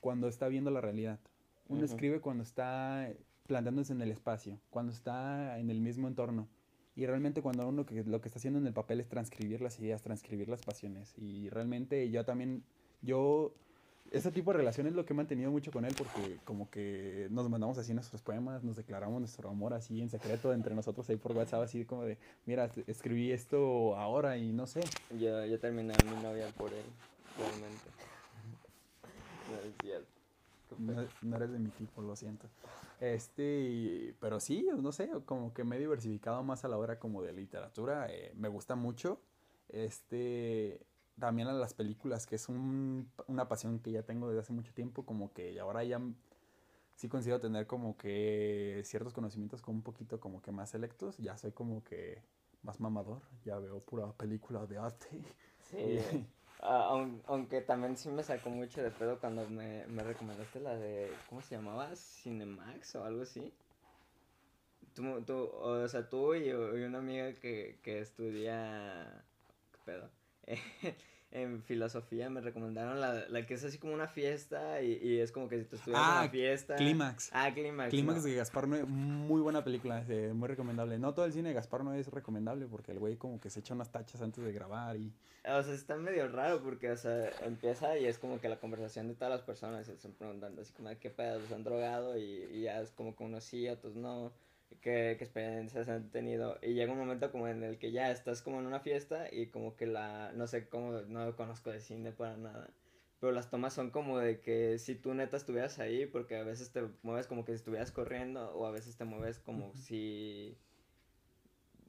[0.00, 1.20] cuando está viendo la realidad.
[1.68, 3.08] Uno escribe cuando está
[3.48, 6.46] plantándose en el espacio, cuando está en el mismo entorno.
[6.94, 9.78] Y realmente cuando uno que, lo que está haciendo en el papel es transcribir las
[9.80, 11.14] ideas, transcribir las pasiones.
[11.16, 12.62] Y realmente yo también,
[13.02, 13.54] yo,
[14.10, 17.28] ese tipo de relación es lo que he mantenido mucho con él porque como que
[17.30, 21.16] nos mandamos así nuestros poemas, nos declaramos nuestro amor así en secreto entre nosotros ahí
[21.16, 24.80] por WhatsApp, así como de, mira, escribí esto ahora y no sé.
[25.18, 26.84] Yo, yo terminé mi novia por él,
[27.38, 27.84] realmente.
[29.48, 30.18] No es cierto.
[31.22, 32.46] No, eres de mi tipo, lo siento.
[33.00, 37.22] Este, pero sí, no sé, como que me he diversificado más a la hora como
[37.22, 38.06] de literatura.
[38.10, 39.20] Eh, me gusta mucho.
[39.68, 40.86] Este,
[41.18, 44.72] también a las películas, que es un, una pasión que ya tengo desde hace mucho
[44.74, 46.00] tiempo, como que ahora ya
[46.96, 51.16] sí consigo tener como que ciertos conocimientos como un poquito como que más selectos.
[51.18, 52.22] Ya soy como que
[52.62, 55.08] más mamador, ya veo pura película de arte.
[55.60, 55.98] Sí.
[56.60, 61.10] Ah, aunque también sí me sacó mucho de pedo cuando me, me recomendaste la de,
[61.28, 61.94] ¿cómo se llamaba?
[61.96, 63.52] Cinemax o algo así.
[64.94, 69.24] Tú, tú, o sea, tú y, y una amiga que, que estudia,
[69.72, 70.10] ¿qué pedo?
[71.30, 75.30] en filosofía me recomendaron la, la que es así como una fiesta y, y es
[75.30, 76.76] como que si tú estuvieras en una ah, fiesta.
[76.76, 77.30] Clímax.
[77.32, 77.90] Ah, Clímax.
[77.90, 80.98] Clímax de Gaspar Noé, muy buena película, eh, muy recomendable.
[80.98, 83.60] No todo el cine de Gaspar Noé es recomendable porque el güey como que se
[83.60, 85.12] echa unas tachas antes de grabar y...
[85.44, 89.08] O sea, está medio raro porque, o sea, empieza y es como que la conversación
[89.08, 91.40] de todas las personas se están preguntando así como, ¿qué pedo?
[91.46, 92.18] ¿Se han drogado?
[92.18, 94.32] Y, y ya es como que unos sí, otros no
[94.80, 96.58] qué, qué experiencias han tenido.
[96.62, 99.48] Y llega un momento como en el que ya estás como en una fiesta y
[99.48, 102.70] como que la, no sé cómo, no conozco de cine para nada.
[103.20, 106.70] Pero las tomas son como de que si tú neta estuvieras ahí, porque a veces
[106.72, 110.56] te mueves como que si estuvieras corriendo o a veces te mueves como si...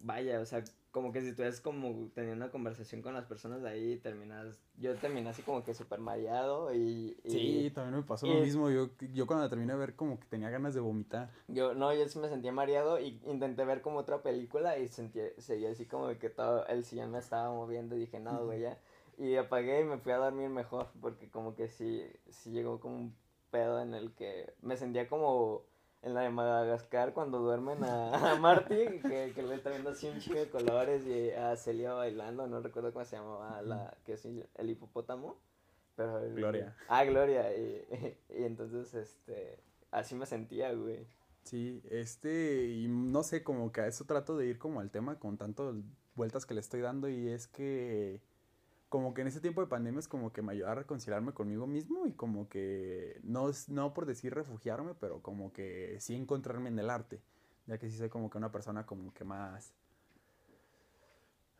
[0.02, 3.62] Vaya, o sea, como que si tú eres como teniendo una conversación con las personas
[3.62, 8.04] de ahí y terminas, yo terminé así como que súper mareado y, Sí, también me
[8.04, 11.30] pasó lo mismo, yo, yo cuando terminé de ver como que tenía ganas de vomitar.
[11.48, 15.20] Yo, no, yo sí me sentía mareado y intenté ver como otra película y sentí,
[15.38, 18.80] seguía así como que todo el sillón me estaba moviendo y dije, no, güey, ya.
[19.18, 22.96] Y apagué y me fui a dormir mejor porque como que sí, sí llegó como
[22.96, 23.16] un
[23.52, 25.64] pedo en el que me sentía como
[26.02, 30.08] en la de Madagascar cuando duermen a, a Marty, que, que le está viendo así
[30.08, 34.14] un chingo de colores y a Celia bailando, no recuerdo cómo se llamaba la, que
[34.14, 35.38] es el hipopótamo.
[35.96, 36.76] Pero Gloria.
[36.88, 37.54] Ah, Gloria.
[37.58, 37.86] Y,
[38.30, 39.60] y, entonces, este,
[39.92, 41.06] así me sentía, güey.
[41.44, 45.20] Sí, este, y no sé, como que a eso trato de ir como al tema
[45.20, 45.76] con tantas
[46.16, 48.22] vueltas que le estoy dando y es que
[48.89, 51.67] como que en ese tiempo de pandemia es como que me ayudó a reconciliarme conmigo
[51.67, 56.80] mismo y como que no, no por decir refugiarme, pero como que sí encontrarme en
[56.80, 57.21] el arte,
[57.67, 59.73] ya que sí soy como que una persona como que más...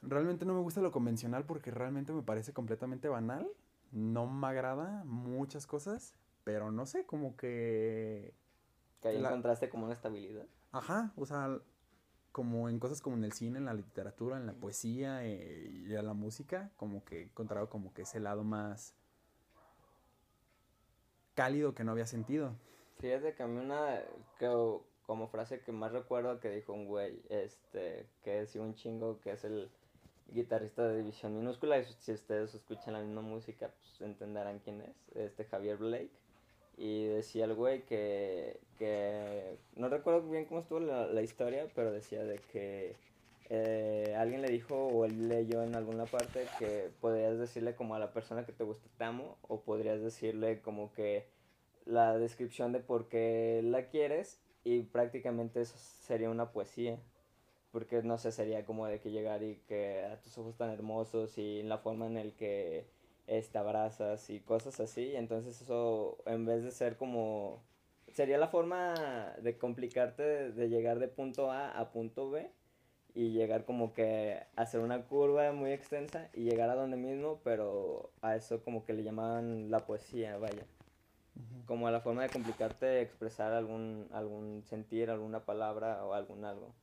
[0.02, 3.48] Realmente no me gusta lo convencional porque realmente me parece completamente banal,
[3.92, 8.34] no me agrada muchas cosas, pero no sé, como que...
[9.02, 10.48] Que ahí encontraste como una estabilidad.
[10.72, 11.60] Ajá, o sea,
[12.32, 15.94] como en cosas como en el cine, en la literatura, en la poesía eh, y
[15.94, 18.96] en la música, como que he encontrado como que ese lado más
[21.34, 22.54] cálido que no había sentido.
[23.00, 24.02] Fíjate que a mí una
[24.38, 24.48] que,
[25.06, 29.32] como frase que más recuerdo que dijo un güey, este, que decía un chingo que
[29.32, 29.72] es el
[30.28, 34.96] guitarrista de División Minúscula, y si ustedes escuchan la misma música, pues entenderán quién es,
[35.16, 36.19] este Javier Blake
[36.80, 41.92] y decía el güey que, que no recuerdo bien cómo estuvo la, la historia, pero
[41.92, 42.96] decía de que
[43.50, 48.00] eh, alguien le dijo o él leyó en alguna parte que podrías decirle como a
[48.00, 51.28] la persona que te gusta te amo o podrías decirle como que
[51.86, 56.98] la descripción de por qué la quieres y prácticamente eso sería una poesía.
[57.72, 61.38] Porque no sé sería como de que llegar y que a tus ojos tan hermosos
[61.38, 62.88] y la forma en el que
[63.30, 65.16] este, abrazas y cosas así.
[65.16, 67.64] Entonces eso, en vez de ser como...
[68.14, 72.52] Sería la forma de complicarte de, llegar de punto A a punto B,
[73.14, 77.40] y llegar como que a hacer una curva muy extensa y llegar a donde mismo,
[77.44, 80.66] pero a eso como que le llamaban la poesía, vaya.
[81.66, 86.74] Como a la forma de complicarte expresar algún, algún sentir, alguna palabra o algún algo.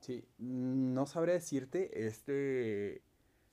[0.00, 3.02] Sí, no sabré decirte, este,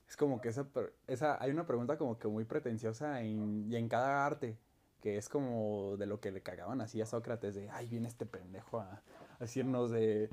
[0.10, 0.67] es como que esa,
[1.08, 4.58] esa, hay una pregunta como que muy pretenciosa en, y en cada arte,
[5.02, 8.26] que es como de lo que le cagaban así a Sócrates, de, ay, viene este
[8.26, 10.30] pendejo a, a decirnos de,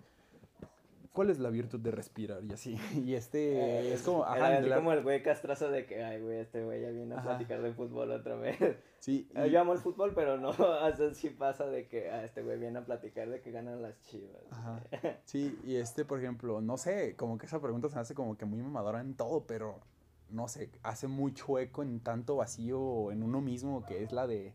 [1.16, 2.44] ¿cuál es la virtud de respirar?
[2.44, 2.76] Y así.
[2.94, 6.62] Y este eh, es como, ajá, como el güey castrazo de que, ay, güey, este
[6.62, 8.59] güey ya viene a platicar de fútbol otra vez.
[8.98, 9.29] Sí.
[9.52, 12.79] Yo amo el fútbol, pero no, así sí pasa de que ah, este güey viene
[12.79, 14.42] a platicar de que ganan las chivas.
[14.50, 14.83] Ajá.
[15.24, 18.46] Sí, y este, por ejemplo, no sé, como que esa pregunta se hace como que
[18.46, 19.81] muy mamadora en todo, pero
[20.31, 24.55] no sé, hace mucho eco en tanto vacío en uno mismo que es la de.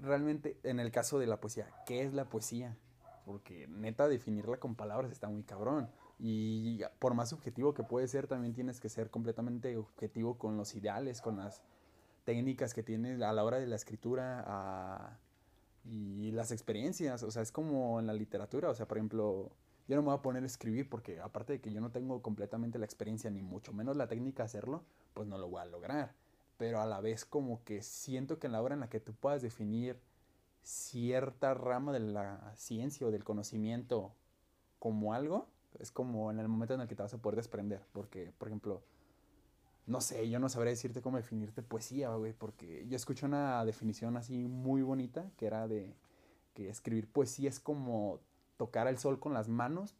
[0.00, 2.76] Realmente, en el caso de la poesía, ¿qué es la poesía?
[3.24, 5.88] Porque neta definirla con palabras está muy cabrón.
[6.18, 10.74] Y por más objetivo que puede ser, también tienes que ser completamente objetivo con los
[10.74, 11.62] ideales, con las
[12.24, 15.18] técnicas que tienes a la hora de la escritura
[15.84, 17.22] y las experiencias.
[17.22, 18.70] O sea, es como en la literatura.
[18.70, 19.50] O sea, por ejemplo,
[19.88, 22.22] yo no me voy a poner a escribir porque aparte de que yo no tengo
[22.22, 25.66] completamente la experiencia, ni mucho menos la técnica de hacerlo, pues no lo voy a
[25.66, 26.14] lograr.
[26.56, 29.12] Pero a la vez como que siento que en la hora en la que tú
[29.14, 29.98] puedas definir
[30.64, 34.12] cierta rama de la ciencia o del conocimiento
[34.78, 35.46] como algo,
[35.78, 37.82] es como en el momento en el que te vas a poder desprender.
[37.92, 38.82] Porque, por ejemplo,
[39.86, 44.16] no sé, yo no sabré decirte cómo definirte poesía, güey, porque yo escuché una definición
[44.16, 45.94] así muy bonita que era de
[46.54, 48.20] que escribir poesía es como
[48.56, 49.94] tocar el sol con las manos,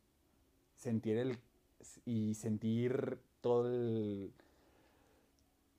[0.77, 1.39] sentir el
[2.07, 4.33] y sentir todo el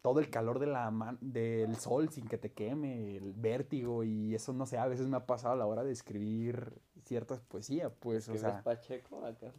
[0.05, 4.53] todo el calor de la del sol sin que te queme, el vértigo y eso
[4.53, 8.29] no sé, a veces me ha pasado a la hora de escribir ciertas poesías, pues,
[8.29, 8.61] o sea.
[8.61, 9.51] Pacheco acá?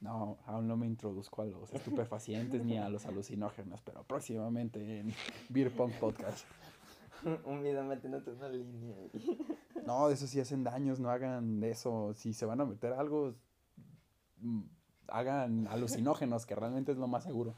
[0.00, 5.14] No, aún no me introduzco a los estupefacientes ni a los alucinógenos, pero próximamente en
[5.48, 6.44] Beer Punk Podcast.
[7.46, 8.94] Un video metiéndote una línea.
[9.86, 12.12] no, eso sí hacen daños, no hagan eso.
[12.12, 13.34] Si se van a meter algo,
[14.42, 14.60] mm,
[15.08, 17.54] hagan alucinógenos, que realmente es lo más seguro.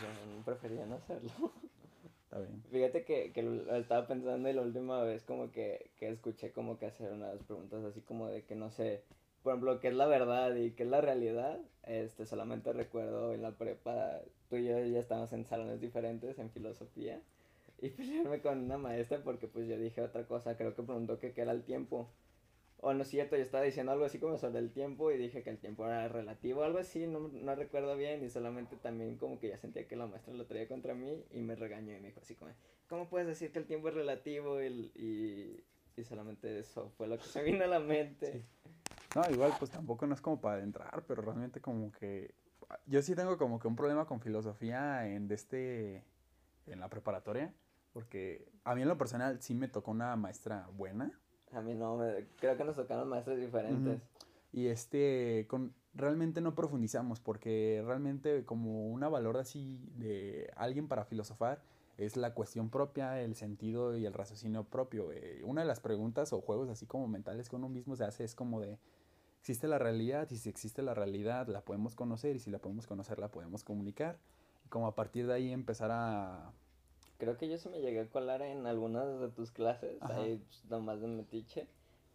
[0.00, 1.52] Yo prefería no hacerlo.
[2.24, 2.62] Está bien.
[2.70, 6.78] Fíjate que, que lo estaba pensando y la última vez como que, que escuché como
[6.78, 9.02] que hacer unas preguntas así como de que no sé,
[9.42, 11.58] por ejemplo, qué es la verdad y qué es la realidad.
[11.84, 16.50] Este, solamente recuerdo en la prepa, tú y yo ya estábamos en salones diferentes en
[16.50, 17.22] filosofía
[17.80, 21.32] y pelearme con una maestra porque pues yo dije otra cosa, creo que preguntó que
[21.32, 22.10] qué era el tiempo.
[22.80, 25.42] O no es cierto, yo estaba diciendo algo así como sobre el tiempo y dije
[25.42, 29.40] que el tiempo era relativo, algo así, no, no recuerdo bien y solamente también como
[29.40, 32.08] que ya sentía que la maestra lo traía contra mí y me regañó y me
[32.08, 32.52] dijo así como,
[32.88, 34.62] ¿cómo puedes decir que el tiempo es relativo?
[34.62, 35.64] Y, y,
[35.96, 38.44] y solamente eso fue lo que se vino a la mente.
[39.16, 42.32] No, igual pues tampoco no es como para entrar, pero realmente como que
[42.86, 46.04] yo sí tengo como que un problema con filosofía en este
[46.66, 47.52] en la preparatoria,
[47.92, 51.18] porque a mí en lo personal sí me tocó una maestra buena,
[51.52, 54.00] a mí no, me, creo que nos tocaron maestros diferentes.
[54.52, 61.04] Y este, con, realmente no profundizamos porque realmente como una valor así de alguien para
[61.04, 61.62] filosofar
[61.98, 65.10] es la cuestión propia, el sentido y el raciocinio propio.
[65.12, 68.24] Eh, una de las preguntas o juegos así como mentales que uno mismo se hace
[68.24, 68.78] es como de,
[69.40, 70.28] ¿existe la realidad?
[70.30, 73.64] Y si existe la realidad, la podemos conocer y si la podemos conocer, la podemos
[73.64, 74.18] comunicar.
[74.64, 76.52] Y como a partir de ahí empezar a
[77.18, 80.64] Creo que yo se me llegué a colar en algunas de tus clases, ahí pues,
[80.70, 81.66] nomás de metiche.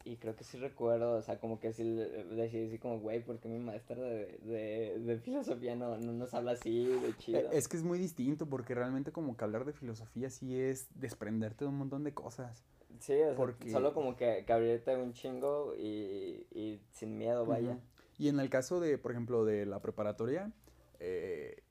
[0.05, 3.47] Y creo que sí recuerdo, o sea, como que sí decía así como, güey, porque
[3.47, 7.51] mi maestra de, de, de filosofía no, no, nos habla así de chido?
[7.51, 10.87] E, es que es muy distinto, porque realmente como que hablar de filosofía sí es
[10.99, 12.65] desprenderte de un montón de cosas.
[12.99, 13.71] Sí, o porque...
[13.71, 17.79] solo como que, que abrirte un chingo y, y sin miedo, vaya.
[18.17, 20.51] Y en el caso de, por ejemplo, de la preparatoria,
[20.99, 21.62] eh,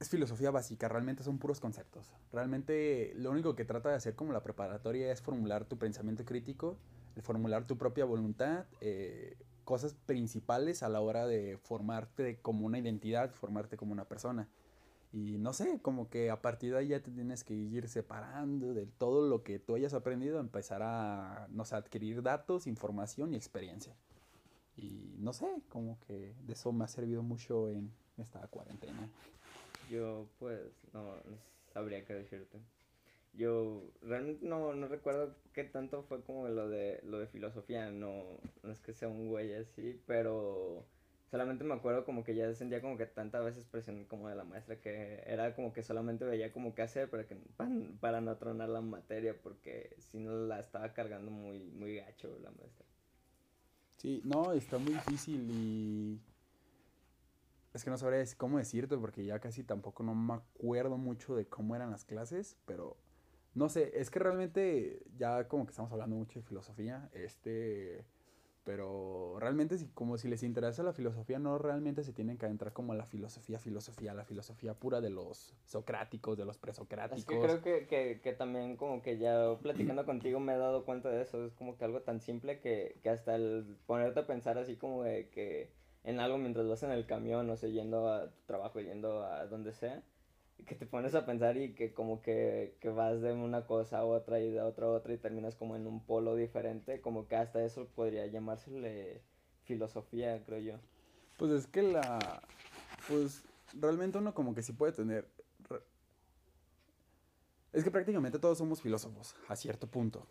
[0.00, 2.12] es filosofía básica, realmente son puros conceptos.
[2.32, 6.78] Realmente lo único que trata de hacer como la preparatoria es formular tu pensamiento crítico,
[7.22, 13.32] formular tu propia voluntad, eh, cosas principales a la hora de formarte como una identidad,
[13.32, 14.48] formarte como una persona.
[15.12, 18.74] Y no sé, como que a partir de ahí ya te tienes que ir separando
[18.74, 23.36] de todo lo que tú hayas aprendido, empezar a, no sé, adquirir datos, información y
[23.36, 23.96] experiencia.
[24.76, 29.10] Y no sé, como que de eso me ha servido mucho en esta cuarentena.
[29.88, 30.60] Yo, pues,
[30.92, 31.16] no,
[31.72, 32.58] sabría qué decirte.
[33.34, 38.24] Yo realmente no, no recuerdo qué tanto fue como lo de, lo de filosofía, no,
[38.62, 40.84] no es que sea un güey así, pero
[41.30, 44.44] solamente me acuerdo como que ya sentía como que tanta veces presión como de la
[44.44, 47.36] maestra que era como que solamente veía como qué hacer para, que,
[48.00, 52.50] para, no tronar la materia porque si no la estaba cargando muy, muy gacho la
[52.50, 52.86] maestra.
[53.98, 56.20] Sí, no, está muy difícil y
[57.78, 61.46] es que no sabría cómo decirte porque ya casi tampoco no me acuerdo mucho de
[61.46, 62.96] cómo eran las clases, pero
[63.54, 68.04] no sé, es que realmente ya como que estamos hablando mucho de filosofía, este,
[68.64, 72.94] pero realmente como si les interesa la filosofía, no realmente se tienen que adentrar como
[72.94, 77.20] a la filosofía, filosofía, la filosofía pura de los socráticos, de los presocráticos.
[77.20, 80.84] Es que creo que, que, que también como que ya platicando contigo me he dado
[80.84, 84.26] cuenta de eso, es como que algo tan simple que, que hasta el ponerte a
[84.26, 88.08] pensar así como de que en algo mientras vas en el camión, o sea, yendo
[88.08, 90.02] a tu trabajo, yendo a donde sea,
[90.66, 94.04] que te pones a pensar y que como que, que vas de una cosa a
[94.04, 97.36] otra y de otra a otra y terminas como en un polo diferente, como que
[97.36, 99.22] hasta eso podría llamársele
[99.64, 100.74] filosofía, creo yo.
[101.36, 102.42] Pues es que la,
[103.06, 103.44] pues
[103.74, 105.28] realmente uno como que sí puede tener,
[107.72, 110.26] es que prácticamente todos somos filósofos, a cierto punto,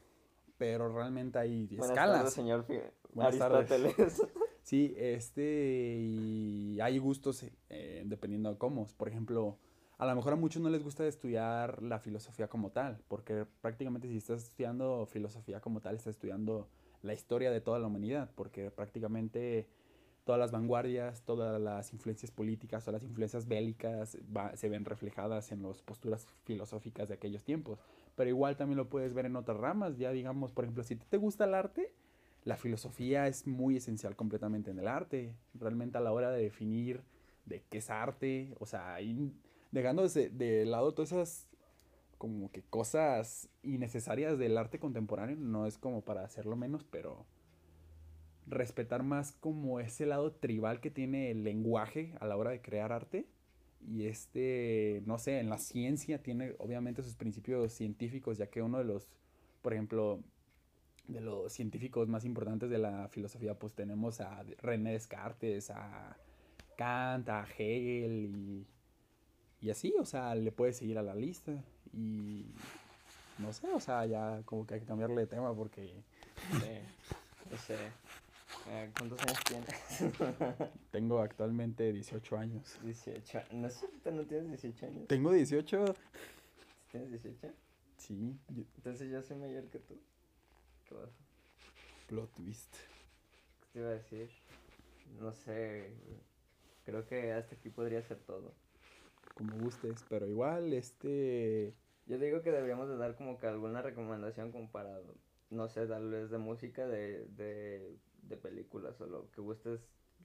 [0.58, 2.18] pero realmente hay Buenas escalas.
[2.18, 2.66] tardes, señor
[3.14, 4.22] Buenas tardes.
[4.68, 8.86] Sí, este, y hay gustos eh, dependiendo de cómo.
[8.98, 9.58] Por ejemplo,
[9.98, 14.10] a lo mejor a muchos no les gusta estudiar la filosofía como tal, porque prácticamente
[14.10, 16.68] si estás estudiando filosofía como tal, estás estudiando
[17.02, 19.70] la historia de toda la humanidad, porque prácticamente
[20.26, 24.18] todas las vanguardias, todas las influencias políticas, todas las influencias bélicas
[24.56, 27.80] se ven reflejadas en las posturas filosóficas de aquellos tiempos.
[28.18, 31.16] Pero igual también lo puedes ver en otras ramas, ya digamos, por ejemplo, si te
[31.16, 31.94] gusta el arte,
[32.48, 35.36] la filosofía es muy esencial completamente en el arte.
[35.54, 37.04] Realmente a la hora de definir
[37.46, 39.00] de qué es arte, o sea,
[39.72, 41.50] dejando de, de lado todas esas
[42.18, 47.26] como que cosas innecesarias del arte contemporáneo, no es como para hacerlo menos, pero
[48.48, 52.94] respetar más como ese lado tribal que tiene el lenguaje a la hora de crear
[52.94, 53.28] arte.
[53.82, 58.78] Y este, no sé, en la ciencia tiene obviamente sus principios científicos, ya que uno
[58.78, 59.10] de los,
[59.62, 60.24] por ejemplo,
[61.08, 66.18] de los científicos más importantes de la filosofía, pues tenemos a René Descartes, a
[66.78, 68.68] Kant, a Hegel y,
[69.62, 71.54] y así, o sea, le puedes seguir a la lista.
[71.94, 72.46] Y
[73.40, 76.04] no sé, o sea, ya como que hay que cambiarle de tema porque
[76.52, 76.80] Sí,
[77.52, 77.76] no sé.
[78.70, 80.70] Eh, ¿Cuántos años tienes?
[80.92, 82.78] tengo actualmente 18 años.
[82.84, 83.40] 18.
[83.52, 83.68] No
[84.12, 85.08] no tienes 18 años.
[85.08, 85.96] ¿Tengo 18?
[86.92, 87.54] ¿Tienes 18?
[87.98, 88.38] Sí,
[88.78, 89.96] Entonces yo soy mayor que tú.
[90.88, 91.10] ¿Qué vas?
[92.08, 92.74] plot twist.
[92.74, 94.30] ¿Qué te iba a decir?
[95.20, 95.94] No sé.
[96.86, 98.54] Creo que hasta aquí podría ser todo.
[99.34, 101.74] Como gustes, pero igual, este...
[102.06, 104.98] Yo digo que deberíamos de dar como que alguna recomendación como para,
[105.50, 109.82] no sé, darles de música, de, de, de películas o lo que gustes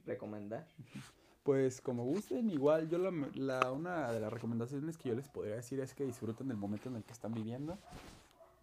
[0.06, 0.66] recomendar.
[1.42, 5.56] Pues como gusten, igual yo la, la- una de las recomendaciones que yo les podría
[5.56, 7.78] decir es que disfruten del momento en el que están viviendo.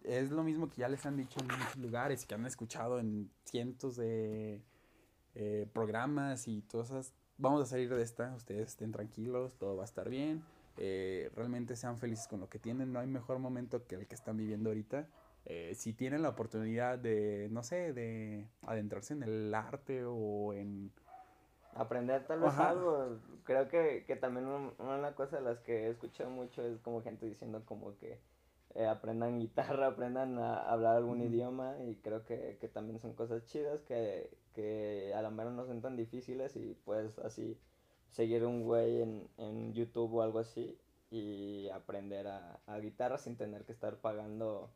[0.04, 2.98] Es lo mismo que ya les han dicho en muchos lugares y que han escuchado
[2.98, 4.60] en cientos de
[5.34, 7.14] eh, programas y todas esas.
[7.38, 10.42] Vamos a salir de esta, ustedes estén tranquilos, todo va a estar bien.
[10.76, 14.14] eh, realmente sean felices con lo que tienen, no hay mejor momento que el que
[14.14, 15.06] están viviendo ahorita.
[15.46, 20.90] Eh, si tienen la oportunidad de, no sé, de adentrarse en el arte o en
[21.74, 22.70] Aprender tal vez Ajá.
[22.70, 23.18] algo.
[23.44, 27.00] Creo que, que también un- una cosa de las que he escuchado mucho es como
[27.02, 28.18] gente diciendo como que
[28.74, 33.44] eh, aprendan guitarra, aprendan a hablar algún idioma y creo que, que también son cosas
[33.46, 37.58] chidas que, que a la mera no son tan difíciles y puedes así
[38.10, 40.78] seguir un güey en, en YouTube o algo así
[41.10, 44.70] y aprender a, a guitarra sin tener que estar pagando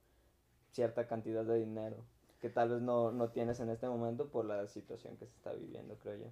[0.72, 2.04] cierta cantidad de dinero
[2.44, 5.54] que tal vez no, no tienes en este momento por la situación que se está
[5.54, 6.26] viviendo, creo yo.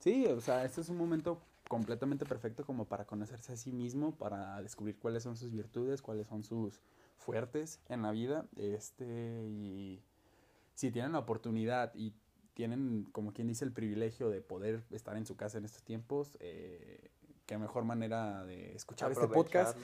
[0.00, 1.38] Sí, o sea, este es un momento
[1.68, 6.26] completamente perfecto como para conocerse a sí mismo, para descubrir cuáles son sus virtudes, cuáles
[6.26, 6.80] son sus
[7.16, 10.02] fuertes en la vida, este, y
[10.74, 12.12] si tienen la oportunidad y
[12.54, 16.36] tienen, como quien dice, el privilegio de poder estar en su casa en estos tiempos,
[16.40, 17.10] eh,
[17.46, 19.76] qué mejor manera de escuchar este podcast,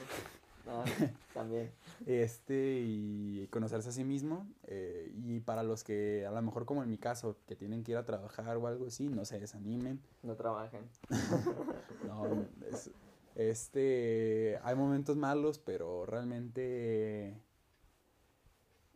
[1.34, 1.70] También.
[2.06, 6.82] este, y conocerse a sí mismo, eh, y para los que, a lo mejor como
[6.82, 10.00] en mi caso, que tienen que ir a trabajar o algo así, no se desanimen,
[10.22, 10.88] No trabajen.
[12.06, 12.90] No, es-
[13.36, 17.40] este, hay momentos malos, pero realmente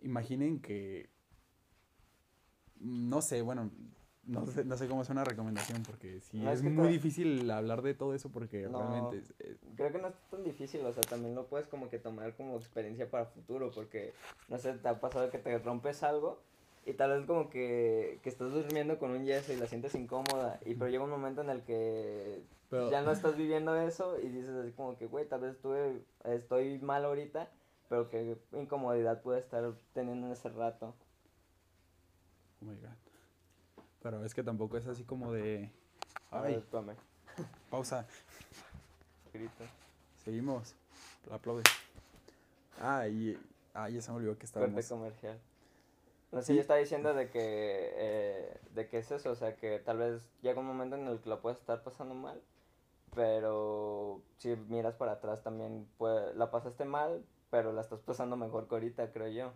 [0.02, 1.08] imaginen que,
[2.80, 3.70] no sé, bueno,
[4.26, 6.88] no sé, no sé cómo es una recomendación, porque sí, No, es, es que muy
[6.88, 8.78] difícil hablar de todo eso, porque No.
[8.78, 11.88] realmente es- es- Creo que no es tan difícil, o sea, también lo puedes como
[11.90, 14.12] que tomar como experiencia para futuro, porque,
[14.48, 16.40] no sé, te ha pasado que te rompes algo
[16.86, 20.58] y tal vez como que, que estás durmiendo con un yeso y la sientes incómoda,
[20.64, 24.28] y pero llega un momento en el que Pero- ya no estás viviendo eso y
[24.28, 27.50] dices así como que, güey, tal vez estuve, estoy mal ahorita,
[27.88, 30.94] pero qué incomodidad pude estar teniendo en ese rato.
[32.62, 32.88] oh my God.
[34.04, 35.70] Pero es que tampoco es así como de, ver,
[36.30, 36.94] ay, tome.
[37.70, 38.06] Pausa.
[39.32, 39.64] Grito.
[40.22, 40.74] Seguimos.
[41.32, 41.62] Aplaude.
[42.78, 43.36] Ah, y.
[43.72, 44.88] Ah, ya se me olvidó que Corte estábamos.
[44.88, 45.40] comercial.
[46.32, 46.54] No sé, Sí.
[46.56, 47.40] yo estaba diciendo de que,
[47.94, 51.18] eh, de que es eso, o sea, que tal vez llega un momento en el
[51.20, 52.42] que lo puedes estar pasando mal,
[53.14, 58.68] pero si miras para atrás también pues, la pasaste mal, pero la estás pasando mejor
[58.68, 59.52] que ahorita, creo yo.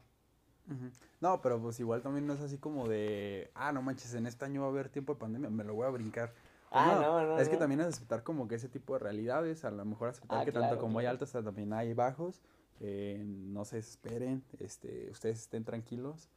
[1.20, 3.50] No, pero pues igual también no es así como de.
[3.54, 5.86] Ah, no manches, en este año va a haber tiempo de pandemia, me lo voy
[5.86, 6.28] a brincar.
[6.70, 9.64] Pues Ah, no, no, Es que también es aceptar como que ese tipo de realidades,
[9.64, 12.40] a lo mejor aceptar Ah, que claro, tanto como hay altos, también hay bajos.
[12.80, 16.28] eh, no se desesperen, este, ustedes estén tranquilos.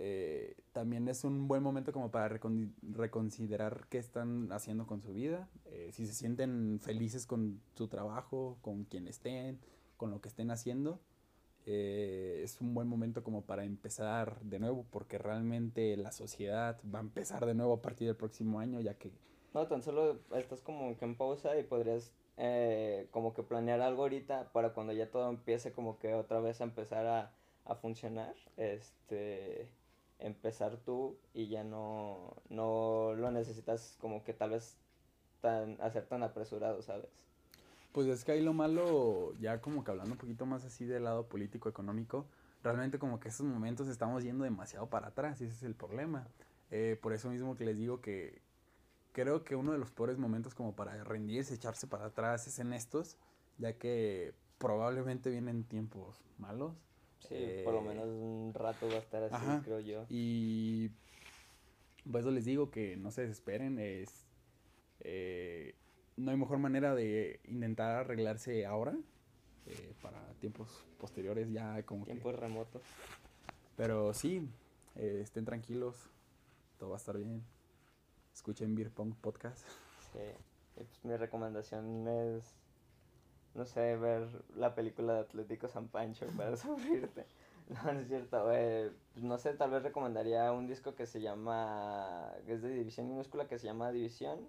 [0.00, 5.12] eh, también es un buen momento como para recon- reconsiderar qué están haciendo con su
[5.12, 9.58] vida, eh, si se sienten felices con su trabajo, con quien estén,
[9.96, 11.00] con lo que estén haciendo.
[11.66, 16.98] Eh, es un buen momento como para empezar de nuevo, porque realmente la sociedad va
[17.00, 19.12] a empezar de nuevo a partir del próximo año, ya que
[19.54, 24.02] No, tan solo estás como que en pausa y podrías eh, como que planear algo
[24.02, 27.32] ahorita para cuando ya todo empiece como que otra vez a empezar a,
[27.64, 29.72] a funcionar, este,
[30.18, 34.78] empezar tú y ya no, no lo necesitas como que tal vez
[35.40, 37.08] tan, hacer tan apresurado, ¿sabes?
[37.98, 41.02] Pues es que ahí lo malo, ya como que hablando un poquito más así del
[41.02, 42.28] lado político, económico,
[42.62, 46.28] realmente como que esos momentos estamos yendo demasiado para atrás y ese es el problema.
[46.70, 48.40] Eh, por eso mismo que les digo que
[49.10, 52.72] creo que uno de los peores momentos como para rendirse, echarse para atrás es en
[52.72, 53.16] estos,
[53.56, 56.76] ya que probablemente vienen tiempos malos.
[57.18, 57.34] Sí,
[57.64, 59.62] por lo menos un rato va a estar así, ajá.
[59.64, 60.06] creo yo.
[60.08, 60.92] Y
[62.08, 64.24] por eso les digo que no se desesperen, es
[65.00, 65.74] eh,
[66.18, 68.94] no hay mejor manera de intentar arreglarse ahora
[69.66, 72.82] eh, para tiempos posteriores ya como que- Tiempos remotos.
[73.76, 74.48] Pero sí,
[74.96, 76.10] eh, estén tranquilos,
[76.78, 77.44] todo va a estar bien.
[78.34, 79.66] Escuchen Beer Pong Podcast.
[80.12, 80.18] Sí,
[80.74, 82.54] pues mi recomendación es,
[83.54, 87.26] no sé, ver la película de Atlético San Pancho para sufrirte.
[87.68, 91.20] No, no es cierto, eh, pues no sé, tal vez recomendaría un disco que se
[91.20, 94.48] llama, que es de División Minúscula, que se llama División,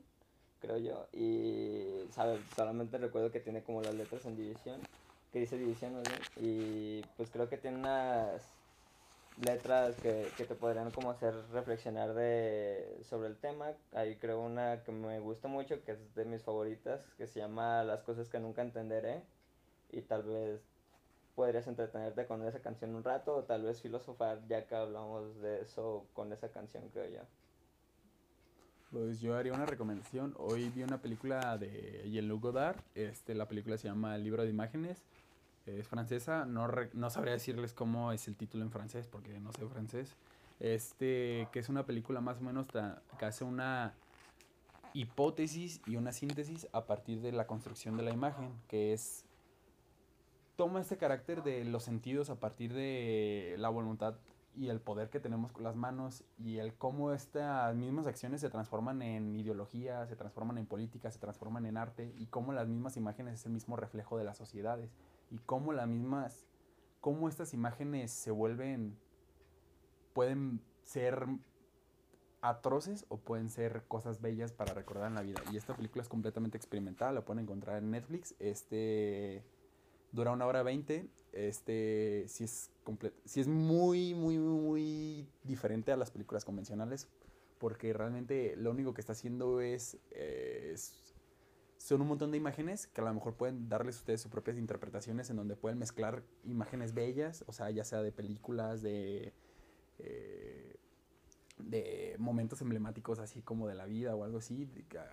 [0.59, 2.41] creo yo, y, ¿sabes?
[2.55, 4.79] Solamente recuerdo que tiene como las letras en División,
[5.31, 6.01] que dice División, ¿no?
[6.37, 8.41] y pues creo que tiene unas
[9.45, 13.73] letras que, que te podrían como hacer reflexionar de, sobre el tema.
[13.93, 17.83] Ahí creo una que me gusta mucho, que es de mis favoritas, que se llama
[17.83, 19.23] Las cosas que nunca entenderé.
[19.91, 20.61] Y tal vez
[21.35, 25.61] podrías entretenerte con esa canción un rato o tal vez filosofar ya que hablamos de
[25.61, 27.38] eso con esa canción, creo yo.
[28.91, 30.33] Pues yo haría una recomendación.
[30.37, 32.77] Hoy vi una película de Jean-Luc Godard.
[32.95, 35.03] Este, la película se llama El libro de imágenes.
[35.67, 36.45] Es francesa.
[36.45, 40.15] No, re- no sabría decirles cómo es el título en francés porque no sé francés.
[40.59, 42.67] Este, que es una película más o menos
[43.19, 43.93] que hace una
[44.93, 49.23] hipótesis y una síntesis a partir de la construcción de la imagen, que es
[50.55, 54.15] toma este carácter de los sentidos a partir de la voluntad
[54.59, 58.49] y el poder que tenemos con las manos y el cómo estas mismas acciones se
[58.49, 62.97] transforman en ideología, se transforman en política, se transforman en arte y cómo las mismas
[62.97, 64.91] imágenes es el mismo reflejo de las sociedades
[65.31, 66.45] y cómo las mismas
[66.99, 68.97] cómo estas imágenes se vuelven
[70.11, 71.25] pueden ser
[72.41, 75.41] atroces o pueden ser cosas bellas para recordar en la vida.
[75.53, 78.35] Y esta película es completamente experimental, la pueden encontrar en Netflix.
[78.39, 79.45] Este
[80.11, 81.07] dura una hora veinte.
[81.33, 82.71] Este sí es
[83.25, 87.07] sí es muy, muy, muy diferente a las películas convencionales.
[87.59, 89.97] Porque realmente lo único que está haciendo es,
[91.77, 95.29] son un montón de imágenes que a lo mejor pueden darles ustedes sus propias interpretaciones
[95.29, 99.33] en donde pueden mezclar imágenes bellas, o sea, ya sea de películas, de
[99.99, 100.77] eh,
[101.57, 104.69] de momentos emblemáticos así como de la vida o algo así,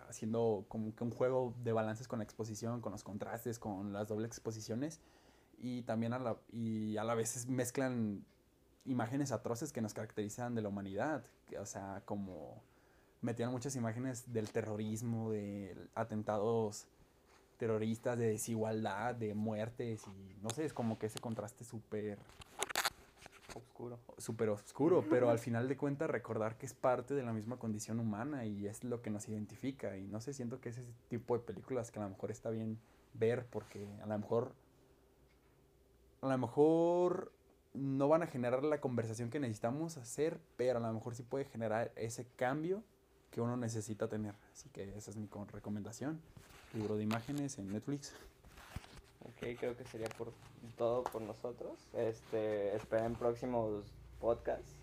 [0.09, 4.07] haciendo como que un juego de balances con la exposición, con los contrastes, con las
[4.07, 5.01] dobles exposiciones
[5.59, 8.25] y también a la, y a la vez mezclan
[8.85, 11.25] imágenes atroces que nos caracterizan de la humanidad,
[11.59, 12.63] o sea, como
[13.21, 16.87] metían muchas imágenes del terrorismo, de atentados
[17.57, 22.19] terroristas, de desigualdad, de muertes y no sé, es como que ese contraste súper
[23.55, 23.99] Oscuro.
[24.19, 28.01] súper oscuro, pero al final de cuentas recordar que es parte de la misma condición
[28.01, 29.97] humana y es lo que nos identifica.
[29.97, 32.51] Y no sé, siento que es ese tipo de películas que a lo mejor está
[32.51, 32.79] bien
[33.15, 34.53] ver porque a lo mejor,
[36.23, 37.33] a lo mejor
[37.75, 41.45] no van a generar la conversación que necesitamos hacer, pero a lo mejor sí puede
[41.45, 42.83] generar ese cambio
[43.31, 44.35] que uno necesita tener.
[44.53, 46.21] Así que esa es mi recomendación.
[46.75, 48.15] Libro de imágenes en Netflix.
[49.21, 50.33] Ok, creo que sería por
[50.77, 51.79] todo por nosotros.
[51.95, 53.85] Este, esperen próximos
[54.21, 54.77] podcasts,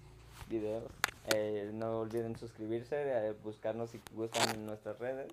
[0.49, 0.91] videos.
[1.33, 5.31] Eh, no olviden suscribirse, eh, buscarnos si gustan en nuestras redes.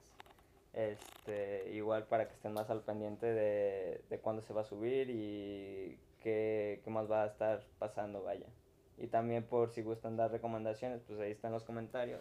[0.73, 5.11] Este, igual para que estén más al pendiente de, de cuándo se va a subir
[5.11, 8.47] y qué, qué más va a estar pasando, vaya.
[8.99, 12.21] Y también por si gustan dar recomendaciones, pues ahí están los comentarios.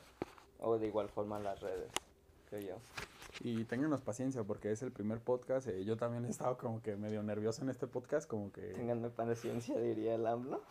[0.60, 1.92] O de igual forma las redes,
[2.50, 2.76] creo yo.
[3.42, 5.68] Y ténganos paciencia porque es el primer podcast.
[5.68, 8.74] eh, yo también he estado como que medio nervioso en este podcast, como que...
[8.74, 10.62] Ténganme paciencia, diría el AMLO.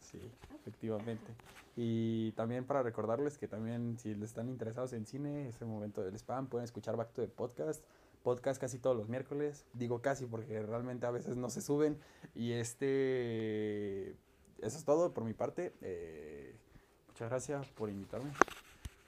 [0.00, 0.20] Sí,
[0.54, 1.32] efectivamente.
[1.76, 6.02] Y también para recordarles que también si les están interesados en cine, es el momento
[6.02, 7.84] del spam, pueden escuchar Back to the Podcast.
[8.22, 9.64] Podcast casi todos los miércoles.
[9.72, 11.98] Digo casi porque realmente a veces no se suben.
[12.34, 14.10] Y este...
[14.58, 15.72] Eso es todo por mi parte.
[15.80, 16.54] Eh,
[17.08, 18.30] muchas gracias por invitarme.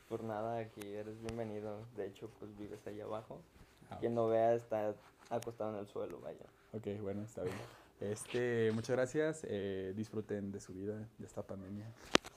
[0.09, 1.79] Por nada, aquí eres bienvenido.
[1.97, 3.43] De hecho, pues vives allá abajo.
[3.91, 4.95] Ah, Quien no vea está
[5.29, 6.47] acostado en el suelo, vaya.
[6.73, 7.82] Ok, bueno, está bien.
[8.03, 9.43] Este, muchas gracias.
[9.45, 11.87] eh, disfruten de su vida, de esta pandemia.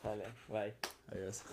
[0.02, 0.74] Sale, bye.
[1.08, 1.44] Adiós.